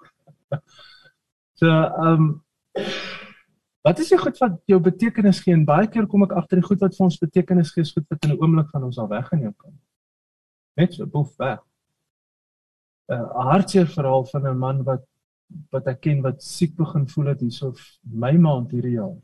so 1.61 1.68
um 2.00 2.40
Wat 3.85 3.99
is 4.01 4.09
die 4.09 4.18
goed 4.18 4.38
wat 4.40 4.55
jou 4.70 4.79
betekenis 4.81 5.42
gee? 5.44 5.53
En 5.53 5.64
baie 5.68 5.88
keer 5.92 6.07
kom 6.09 6.25
ek 6.25 6.33
agter 6.38 6.61
die 6.61 6.64
goed 6.64 6.81
wat 6.81 6.94
vir 6.97 7.05
ons 7.05 7.20
betekenis 7.20 7.73
gee, 7.75 7.85
is 7.85 7.92
goed 7.92 8.07
wat 8.09 8.25
in 8.25 8.33
'n 8.33 8.40
oomblik 8.40 8.70
van 8.73 8.85
ons 8.85 8.99
al 8.99 9.09
weggeneem 9.09 9.55
kan. 9.57 9.75
Net 10.77 10.94
so 10.94 11.07
boef 11.07 11.37
weg. 11.37 11.61
'n 13.12 13.29
Hartseer 13.51 13.87
verhaal 13.87 14.25
van 14.25 14.47
'n 14.47 14.59
man 14.59 14.83
wat 14.85 15.05
wat 15.70 15.87
ek 15.87 16.01
ken 16.01 16.23
wat 16.23 16.42
siek 16.42 16.75
begin 16.77 17.07
voel 17.07 17.27
het 17.27 17.40
hierso 17.40 17.75
my 18.03 18.33
maand 18.33 18.70
hierdie 18.70 18.97
jaar. 18.97 19.16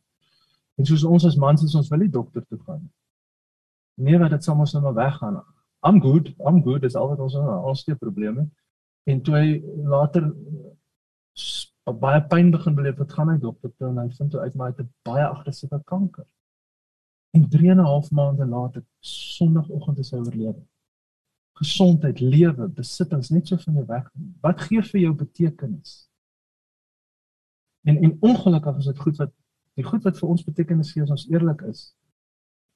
En 0.77 0.85
soos 0.85 1.05
ons 1.05 1.25
as 1.25 1.37
mans 1.37 1.63
is 1.63 1.75
ons 1.75 1.89
wil 1.89 1.99
nie 1.99 2.13
dokter 2.13 2.45
toe 2.47 2.59
gaan 2.67 2.81
nie. 2.81 2.93
Nee, 4.05 4.19
wat 4.19 4.31
dit 4.31 4.45
sal 4.45 4.59
ons 4.59 4.73
nou 4.73 4.83
maar 4.83 4.95
weggaan. 4.95 5.43
I'm 5.83 6.01
good, 6.01 6.35
I'm 6.47 6.63
good, 6.63 6.83
dis 6.83 6.97
al 6.97 7.09
wat 7.09 7.21
ons 7.21 7.35
ons 7.35 7.85
die 7.85 7.95
probleme. 7.95 8.49
En 9.09 9.21
toe 9.23 9.35
hy 9.35 9.63
later 9.85 10.35
baie 11.99 12.21
pyn 12.29 12.51
begin 12.51 12.75
beleef, 12.75 12.99
wat 12.99 13.13
gaan 13.13 13.31
hy 13.33 13.39
dokter 13.41 13.73
toe 13.77 13.89
en 13.89 13.99
hy 14.03 14.09
vind 14.17 14.35
uit 14.35 14.55
maar 14.55 14.71
hy 14.71 14.75
het 14.77 14.85
'n 14.85 14.93
baie 15.09 15.27
aggressiewe 15.27 15.81
kanker. 15.85 16.27
En 17.37 17.49
3 17.49 17.71
en 17.71 17.77
'n 17.77 17.85
half 17.85 18.11
maande 18.11 18.47
later, 18.47 18.83
Sondagoggend 19.01 19.99
is 19.99 20.11
hy 20.11 20.19
oorlede. 20.19 20.63
Gesondheid, 21.53 22.21
lewe, 22.21 22.69
besittings 22.69 23.31
net 23.31 23.47
so 23.47 23.57
van 23.57 23.75
jou 23.75 23.87
weg. 23.87 24.11
Wat 24.41 24.61
gee 24.61 24.83
vir 24.83 25.01
jou 25.01 25.15
betekenis? 25.15 26.11
En 27.83 27.97
en 27.97 28.17
ongelukkig 28.21 28.77
is 28.77 28.85
dit 28.85 28.99
goed 28.99 29.17
wat 29.17 29.33
die 29.75 29.85
goed 29.85 30.03
wat 30.03 30.19
vir 30.19 30.29
ons 30.29 30.45
betekenis 30.45 30.93
gee 30.93 31.03
as 31.03 31.11
ons 31.11 31.29
eerlik 31.29 31.63
is, 31.63 31.97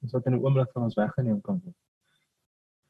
is 0.00 0.12
wat 0.12 0.26
in 0.26 0.32
'n 0.34 0.44
oomblik 0.44 0.70
van 0.72 0.82
ons 0.82 0.94
weggeneem 0.94 1.40
kan 1.40 1.60
word. 1.64 1.76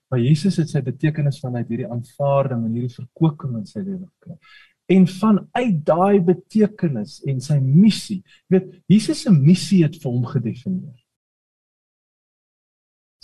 Maar 0.08 0.20
Jesus 0.20 0.56
het 0.56 0.68
sy 0.68 0.82
betekenis 0.82 1.40
vanuit 1.40 1.68
hierdie 1.68 1.90
aanvaarding 1.90 2.64
en 2.64 2.72
hierdie 2.72 2.94
verkoeking 2.94 3.56
in 3.56 3.66
sy 3.66 3.80
lewe 3.80 4.06
gekry 4.06 4.38
en 4.86 5.06
vanuit 5.08 5.78
daai 5.86 6.20
betekenis 6.20 7.20
en 7.28 7.40
sy 7.40 7.56
missie. 7.62 8.20
Weet, 8.52 8.68
Jesus 8.90 9.22
se 9.24 9.32
missie 9.32 9.80
het 9.84 9.96
vir 10.02 10.12
hom 10.12 10.26
gedefinieer. 10.28 10.98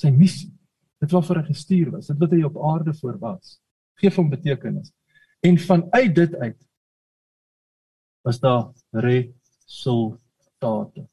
Sy 0.01 0.13
missie, 0.15 0.49
dit 1.03 1.13
waarvoor 1.13 1.43
hy 1.43 1.51
gestuur 1.51 1.93
was, 1.93 2.09
dit 2.09 2.23
wat 2.23 2.33
hy 2.33 2.41
op 2.49 2.57
aarde 2.71 2.95
voor 2.97 3.19
was, 3.21 3.59
gee 4.01 4.13
hom 4.17 4.33
betekenis. 4.33 4.93
En 5.45 5.61
vanuit 5.61 6.17
dit 6.17 6.35
uit 6.41 6.59
was 8.25 8.41
daar 8.41 8.67
resultate. 9.05 11.07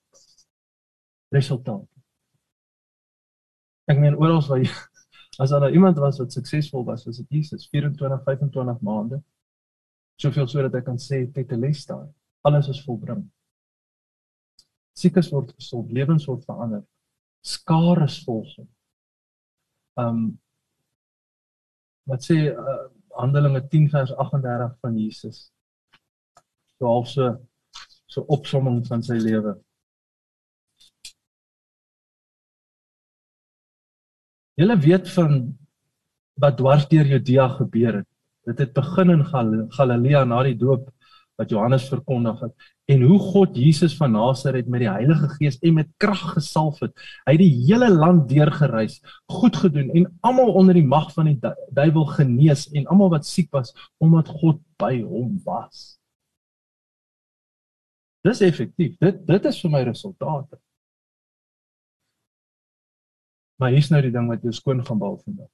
Resultate. 1.31 1.87
Ek 3.87 3.99
meen 3.99 4.15
oral 4.19 4.43
waar 4.47 4.63
jy 4.63 4.71
as 5.43 5.51
daar 5.51 5.67
nou 5.67 5.75
iemand 5.75 5.99
was 6.01 6.19
wat 6.19 6.33
suksesvol 6.33 6.85
was, 6.87 7.03
was 7.07 7.19
dit 7.19 7.39
Jesus, 7.39 7.67
24 7.71 8.23
25 8.23 8.79
maande 8.83 9.19
soveel 10.21 10.47
sodat 10.49 10.75
ek 10.79 10.85
kan 10.87 10.97
sê 11.01 11.25
tetelestai 11.33 12.05
alles 12.47 12.69
is 12.71 12.81
volbring. 12.85 13.25
Siekes 14.97 15.29
word 15.33 15.53
gesond 15.57 15.91
lewens 15.93 16.25
word 16.29 16.45
verander. 16.47 16.83
Skare 17.45 18.07
is 18.09 18.17
volg 18.25 18.57
um 19.97 20.27
wat 22.07 22.23
sê 22.23 22.37
uh, 22.53 22.87
Handelinge 23.17 23.63
10 23.71 23.87
vers 23.89 24.11
38 24.13 24.75
van 24.81 24.97
Jesus. 24.97 25.47
So 26.77 26.85
half 26.85 27.07
so 27.09 27.31
so 28.07 28.23
opsomming 28.33 28.83
van 28.87 29.01
sy 29.03 29.17
lewe. 29.19 29.57
Julle 34.57 34.77
weet 34.85 35.09
van 35.13 35.41
wat 36.41 36.55
dwars 36.61 36.85
deur 36.89 37.09
Judea 37.09 37.49
gebeur 37.57 37.99
het 37.99 38.16
Dit 38.47 38.61
het 38.63 38.73
begin 38.73 39.11
in 39.11 39.25
Gal 39.27 39.51
Galilea 39.75 40.23
na 40.23 40.43
die 40.47 40.55
doop 40.55 40.87
wat 41.37 41.51
Johannes 41.53 41.85
verkondig 41.91 42.39
het 42.41 42.69
en 42.89 43.03
hoe 43.05 43.17
God 43.19 43.57
Jesus 43.59 43.93
van 43.99 44.13
Nasaret 44.15 44.69
met 44.71 44.81
die 44.85 44.89
Heilige 44.89 45.27
Gees 45.35 45.59
en 45.59 45.75
met 45.77 45.89
krag 46.01 46.21
gesalf 46.37 46.79
het. 46.79 46.93
Hy 47.27 47.35
het 47.35 47.43
die 47.43 47.65
hele 47.67 47.89
land 47.91 48.29
deurgereis, 48.31 49.01
goed 49.29 49.59
gedoen 49.59 49.91
en 49.91 50.07
almal 50.25 50.53
onder 50.57 50.77
die 50.79 50.87
mag 50.87 51.11
van 51.13 51.29
die 51.29 51.53
duiwel 51.75 52.07
genees 52.15 52.65
en 52.71 52.87
almal 52.87 53.11
wat 53.13 53.27
siek 53.27 53.51
was 53.53 53.75
omdat 54.01 54.31
God 54.39 54.63
by 54.81 54.95
hom 55.03 55.35
was. 55.45 55.97
Dis 58.25 58.41
effektief. 58.41 58.95
Dit 59.03 59.21
dit 59.27 59.51
is 59.51 59.59
vir 59.61 59.75
my 59.75 59.83
resultate. 59.87 60.57
Maar 63.57 63.73
hier's 63.73 63.91
nou 63.91 64.01
die 64.05 64.13
ding 64.13 64.27
wat 64.31 64.43
jou 64.45 64.53
skoon 64.53 64.83
gaan 64.85 64.99
bal 65.01 65.19
vandag. 65.21 65.51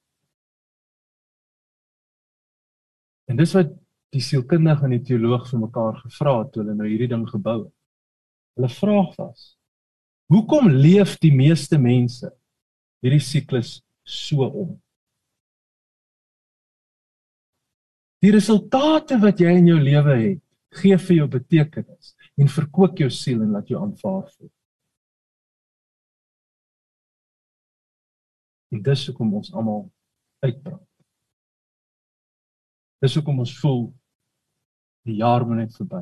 En 3.30 3.40
dis 3.40 3.54
wat 3.56 3.72
die 4.14 4.22
sielkundige 4.22 4.86
en 4.86 4.94
die 4.94 5.02
teoloog 5.08 5.48
vir 5.50 5.64
mekaar 5.64 5.98
gevra 6.04 6.38
het 6.42 6.52
toe 6.54 6.62
hulle 6.62 6.76
nou 6.78 6.88
hierdie 6.88 7.10
ding 7.10 7.24
gebou 7.28 7.58
het. 7.64 7.74
Hulle 8.58 8.70
vraag 8.70 9.14
was: 9.18 9.54
Hoekom 10.32 10.70
leef 10.70 11.16
die 11.22 11.32
meeste 11.34 11.78
mense 11.80 12.30
hierdie 13.04 13.22
siklus 13.22 13.78
so 14.04 14.46
om. 14.46 14.72
Die 18.24 18.32
resultate 18.32 19.18
wat 19.20 19.40
jy 19.42 19.52
in 19.58 19.68
jou 19.68 19.80
lewe 19.80 20.14
het, 20.16 20.42
gee 20.80 20.96
vir 20.98 21.16
jou 21.18 21.26
betekenis 21.34 22.14
en 22.40 22.48
verkoop 22.50 23.02
jou 23.02 23.10
siel 23.12 23.42
en 23.44 23.52
laat 23.54 23.68
jou 23.68 23.82
aanvaar 23.82 24.24
voel. 24.30 24.50
En 28.72 28.80
dis 28.82 29.04
hoekom 29.06 29.36
ons 29.38 29.52
almal 29.52 29.84
uitbrand. 30.42 30.93
Dis 33.04 33.14
hoekom 33.18 33.42
ons 33.44 33.54
voel 33.60 33.82
die 35.04 35.18
jaar 35.20 35.44
moet 35.44 35.60
net 35.60 35.74
verby. 35.76 36.00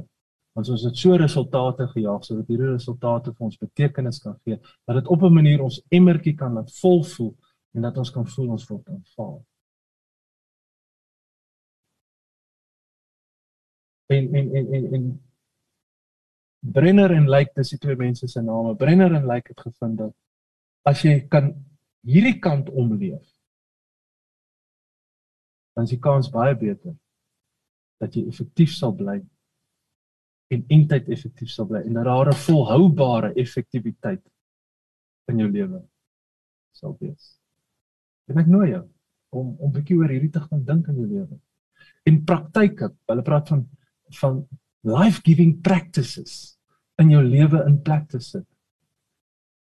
Want 0.54 0.68
ons 0.68 0.84
het 0.86 0.98
so 1.00 1.16
resultate 1.18 1.88
gejaag 1.94 2.26
sodat 2.26 2.50
hierdie 2.52 2.74
resultate 2.74 3.32
vir 3.32 3.46
ons 3.48 3.58
betekenis 3.58 4.20
kan 4.22 4.36
gee, 4.44 4.60
dat 4.86 5.00
dit 5.00 5.08
op 5.10 5.22
'n 5.22 5.34
manier 5.34 5.62
ons 5.62 5.80
emmertjie 5.90 6.36
kan 6.36 6.54
laat 6.54 6.70
vol 6.80 7.02
voel 7.14 7.34
en 7.74 7.82
dat 7.82 7.96
ons 7.98 8.10
kan 8.10 8.26
voel 8.26 8.50
ons 8.50 8.68
word 8.68 8.88
aanvaar. 8.88 9.40
En 14.06 14.34
en 14.34 14.54
en 14.56 14.72
en 14.74 14.94
en 14.94 15.04
Brenner 16.60 17.10
en 17.10 17.28
Lyk, 17.28 17.54
dis 17.54 17.70
die 17.70 17.78
twee 17.78 17.96
mense 17.96 18.28
se 18.28 18.42
name. 18.42 18.76
Brenner 18.76 19.14
en 19.14 19.26
Lyk 19.26 19.48
het 19.48 19.60
gevind 19.60 19.98
dat 19.98 20.12
as 20.82 21.02
jy 21.02 21.26
kan 21.28 21.50
hierdie 22.06 22.38
kant 22.38 22.70
omleef, 22.70 23.26
dan 25.74 25.84
is 25.84 25.94
die 25.94 26.00
kans 26.00 26.30
baie 26.30 26.54
beter 26.58 26.94
dat 28.02 28.16
jy 28.16 28.26
effektief 28.28 28.72
sal 28.74 28.94
bly 28.96 29.20
en 30.52 30.64
eintlik 30.68 31.08
effektief 31.08 31.50
sal 31.52 31.68
bly 31.70 31.80
en 31.86 31.94
dat 31.96 32.04
daar 32.04 32.28
'n 32.32 32.42
volhoubare 32.46 33.32
effektiwiteit 33.34 34.24
in 35.30 35.38
jou 35.38 35.50
lewe 35.50 35.82
sal 36.72 36.96
wees. 37.00 37.38
En 38.28 38.38
ek 38.38 38.46
nooi 38.46 38.70
jou 38.70 38.84
om 39.30 39.56
om 39.58 39.70
'n 39.70 39.72
bietjie 39.72 39.96
oor 39.96 40.08
hierdie 40.08 40.30
te 40.30 40.40
gaan 40.40 40.64
dink 40.64 40.88
in 40.88 40.96
jou 40.96 41.06
lewe. 41.06 41.38
En 42.04 42.24
praktyke, 42.24 42.92
hulle 43.06 43.22
praat 43.22 43.48
van 43.48 43.68
van 44.20 44.48
life-giving 44.82 45.60
practices 45.62 46.58
in 47.00 47.10
jou 47.10 47.22
lewe 47.22 47.64
in 47.66 47.82
plek 47.82 48.08
te 48.08 48.20
sit 48.20 48.46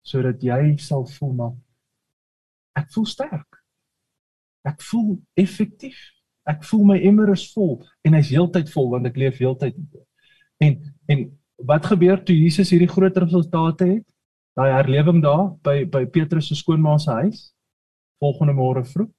sodat 0.02 0.42
jy 0.42 0.76
sal 0.82 1.04
voel 1.06 1.32
maar 1.32 1.52
ek 2.74 2.88
voel 2.90 3.06
sterk. 3.06 3.51
Ek 4.68 4.82
voel 4.90 5.16
effektief. 5.38 5.98
Ek 6.48 6.64
voel 6.66 6.84
my 6.84 6.98
emmer 7.06 7.30
is 7.32 7.44
vol 7.54 7.80
en 8.06 8.16
hy's 8.18 8.32
heeltyd 8.34 8.70
vol 8.72 8.90
want 8.94 9.06
ek 9.06 9.18
leef 9.20 9.38
heeltyd 9.42 9.76
dit. 9.78 10.04
En 10.62 10.78
en 11.12 11.24
wat 11.62 11.86
gebeur 11.86 12.18
toe 12.26 12.34
Jesus 12.34 12.72
hierdie 12.74 12.90
groot 12.90 13.16
resultate 13.22 13.86
het? 13.86 14.06
Daai 14.58 14.72
herlewing 14.74 15.22
daar 15.22 15.52
by 15.64 15.84
by 15.84 16.04
Petrus 16.06 16.48
se 16.50 16.58
skoonma 16.58 16.98
se 16.98 17.10
huis. 17.22 17.42
Volgende 18.22 18.54
môre 18.58 18.84
vroeg 18.86 19.10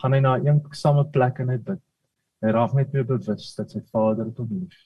gaan 0.00 0.12
hy 0.12 0.20
na 0.20 0.36
'n 0.36 0.46
eensame 0.46 1.04
plek 1.10 1.40
en 1.40 1.48
hy 1.48 1.56
bid. 1.56 1.80
Hy 2.42 2.50
raak 2.52 2.74
net 2.74 2.92
weer 2.92 3.04
bewus 3.04 3.54
dat 3.56 3.70
sy 3.70 3.80
Vader 3.92 4.28
hom 4.36 4.48
lief. 4.50 4.76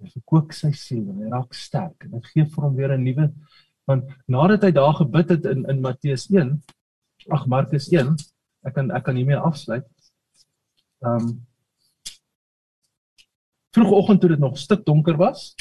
Hy 0.00 0.08
verkoop 0.14 0.52
sy 0.52 0.70
siel 0.72 1.08
en 1.10 1.22
hy 1.22 1.30
raak 1.30 1.54
sterk 1.54 2.04
en 2.04 2.12
dit 2.12 2.26
gee 2.34 2.44
vir 2.44 2.64
hom 2.64 2.76
weer 2.76 2.92
'n 2.92 3.04
nuwe 3.04 3.32
want 3.90 4.04
nadat 4.26 4.62
hy 4.62 4.70
daar 4.70 4.94
gebid 4.94 5.28
het 5.34 5.44
in 5.44 5.64
in 5.68 5.80
Matteus 5.80 6.28
1, 6.30 6.62
ag 7.30 7.46
Markus 7.46 7.88
1, 7.90 8.14
ek 8.66 8.74
kan 8.74 8.90
ek 8.90 9.04
kan 9.04 9.16
hiermee 9.16 9.38
afsluit. 9.38 9.86
Ehm 11.02 11.16
um, 11.28 11.32
vroegoggend 13.72 14.20
toe 14.20 14.28
dit 14.28 14.38
nog 14.38 14.58
stik 14.58 14.84
donker 14.84 15.16
was, 15.16 15.54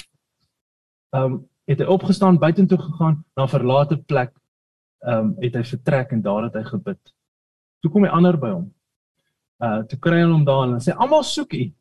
ehm 1.15 1.23
um, 1.23 1.39
het 1.69 1.79
hy 1.79 1.87
opgestaan, 1.87 2.39
buitentoe 2.39 2.77
gegaan 2.77 3.23
na 3.35 3.43
'n 3.43 3.53
verlate 3.55 3.97
plek. 3.97 4.33
Ehm 5.05 5.17
um, 5.17 5.35
het 5.39 5.55
hy 5.55 5.63
vertrek 5.63 6.11
en 6.11 6.21
daar 6.21 6.43
het 6.43 6.53
hy 6.53 6.63
gebid. 6.63 7.13
Toe 7.81 7.91
kom 7.91 8.03
hy 8.03 8.09
ander 8.09 8.37
by 8.37 8.49
hom. 8.49 8.73
Uh 9.61 9.83
toe 9.83 9.99
kry 9.99 10.19
hulle 10.21 10.33
hom 10.33 10.45
daar 10.45 10.67
en 10.67 10.79
sê 10.81 10.93
almal 10.93 11.23
soek 11.23 11.53
u. 11.53 11.73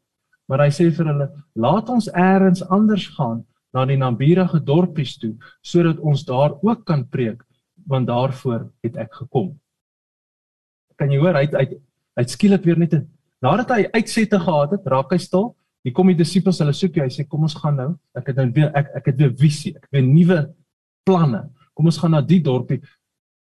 Maar 0.49 0.65
hy 0.67 0.71
sê 0.75 0.91
vir 0.91 1.07
hulle, 1.07 1.29
laat 1.55 1.89
ons 1.89 2.09
eers 2.09 2.63
anders 2.63 3.07
gaan 3.15 3.45
na 3.73 3.85
die 3.87 3.97
naburige 3.97 4.59
dorpies 4.67 5.15
toe 5.19 5.37
sodat 5.63 5.99
ons 5.99 6.25
daar 6.25 6.57
ook 6.63 6.85
kan 6.85 7.07
preek 7.09 7.45
want 7.87 8.07
daarvoor 8.07 8.67
het 8.83 8.97
ek 8.97 9.15
gekom. 9.23 9.55
Kan 11.01 11.13
jy 11.13 11.23
hoor 11.23 11.39
hy 11.41 11.47
hy 11.57 11.67
hy 12.21 12.27
skielik 12.29 12.67
weer 12.69 12.79
net 12.79 12.95
'n 12.95 13.09
nadat 13.41 13.71
hy 13.73 13.89
uitsette 13.97 14.39
gehad 14.39 14.77
het, 14.77 14.87
raak 14.87 15.13
hy 15.13 15.19
stil 15.19 15.57
Hier 15.81 15.95
kom 15.97 16.11
die 16.11 16.19
disippels, 16.19 16.59
hulle 16.61 16.75
soek 16.77 16.99
jou. 16.99 17.07
Hy 17.07 17.13
sê 17.15 17.25
kom 17.29 17.47
ons 17.47 17.57
gaan 17.57 17.79
nou. 17.81 17.91
Ek 18.19 18.27
het 18.31 18.41
nou 18.41 18.49
weer 18.57 18.69
ek 18.77 18.91
ek 19.01 19.07
het 19.13 19.21
weer 19.23 19.33
visie. 19.41 19.73
Ek 19.79 19.87
weer 19.95 20.05
nuwe 20.05 20.41
planne. 21.09 21.47
Kom 21.77 21.89
ons 21.89 22.01
gaan 22.03 22.13
na 22.17 22.21
die 22.21 22.41
dorpie 22.45 22.83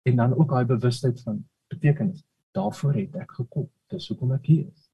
en 0.06 0.18
dan 0.18 0.34
ook 0.36 0.54
daai 0.54 0.68
bewustheid 0.70 1.18
van 1.26 1.40
betekenis. 1.72 2.22
Daarvoor 2.54 2.94
het 3.00 3.18
ek 3.24 3.34
gekom. 3.40 3.66
Dis 3.90 4.06
hoekom 4.12 4.36
ek 4.36 4.46
hier 4.46 4.64
is. 4.68 4.88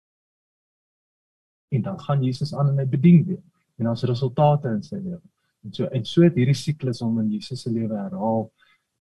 En 1.76 1.84
dan 1.84 1.99
gaan 2.01 2.24
Jesus 2.24 2.55
aan 2.57 2.72
en 2.72 2.80
hy 2.80 2.88
bedien 2.88 3.20
weer. 3.26 3.42
En 3.78 3.92
ons 3.92 4.09
resultate 4.09 4.72
in 4.72 4.80
sy 4.86 4.96
lewe. 4.96 5.20
En 5.66 5.74
so 5.74 5.90
en 5.92 6.09
so 6.09 6.24
het 6.24 6.38
hierdie 6.38 6.57
siklus 6.57 7.03
om 7.05 7.20
in 7.20 7.34
Jesus 7.34 7.66
se 7.66 7.72
lewe 7.72 7.92
herhaal 7.92 8.46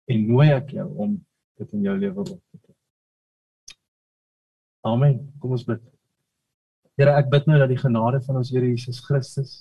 en 0.10 0.26
nooi 0.26 0.50
ek 0.56 0.74
jou 0.80 0.88
om 1.06 1.14
dit 1.60 1.78
in 1.78 1.86
jou 1.86 1.98
lewe 2.00 2.24
op 2.24 2.34
te 2.34 2.58
doen. 2.58 2.67
Amen. 4.88 5.34
Kom 5.40 5.52
ons 5.52 5.66
bid. 5.68 5.82
Here, 6.98 7.12
ek 7.20 7.28
bid 7.32 7.48
nou 7.50 7.58
dat 7.60 7.72
die 7.72 7.80
genade 7.80 8.22
van 8.24 8.40
ons 8.40 8.52
Here 8.54 8.70
Jesus 8.70 9.02
Christus, 9.04 9.56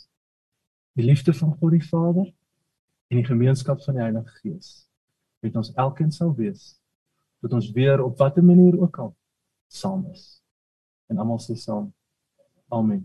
die 0.96 1.04
liefde 1.04 1.34
van 1.34 1.56
God 1.58 1.74
die 1.74 1.82
Vader 1.84 2.28
en 3.10 3.18
die 3.18 3.26
gemeenskap 3.26 3.82
van 3.84 3.98
die 3.98 4.04
Heilige 4.04 4.38
Gees 4.38 4.70
met 5.44 5.58
ons 5.58 5.72
elkeen 5.74 6.14
sal 6.14 6.32
wees. 6.38 6.76
Dat 7.42 7.58
ons 7.58 7.72
weer 7.74 8.02
op 8.02 8.16
watter 8.22 8.44
manier 8.44 8.78
ook 8.80 9.02
al 9.02 9.12
saam 9.70 10.06
is. 10.14 10.40
En 11.10 11.18
almal 11.22 11.42
sê 11.42 11.58
saam. 11.58 11.90
Amen. 12.72 13.04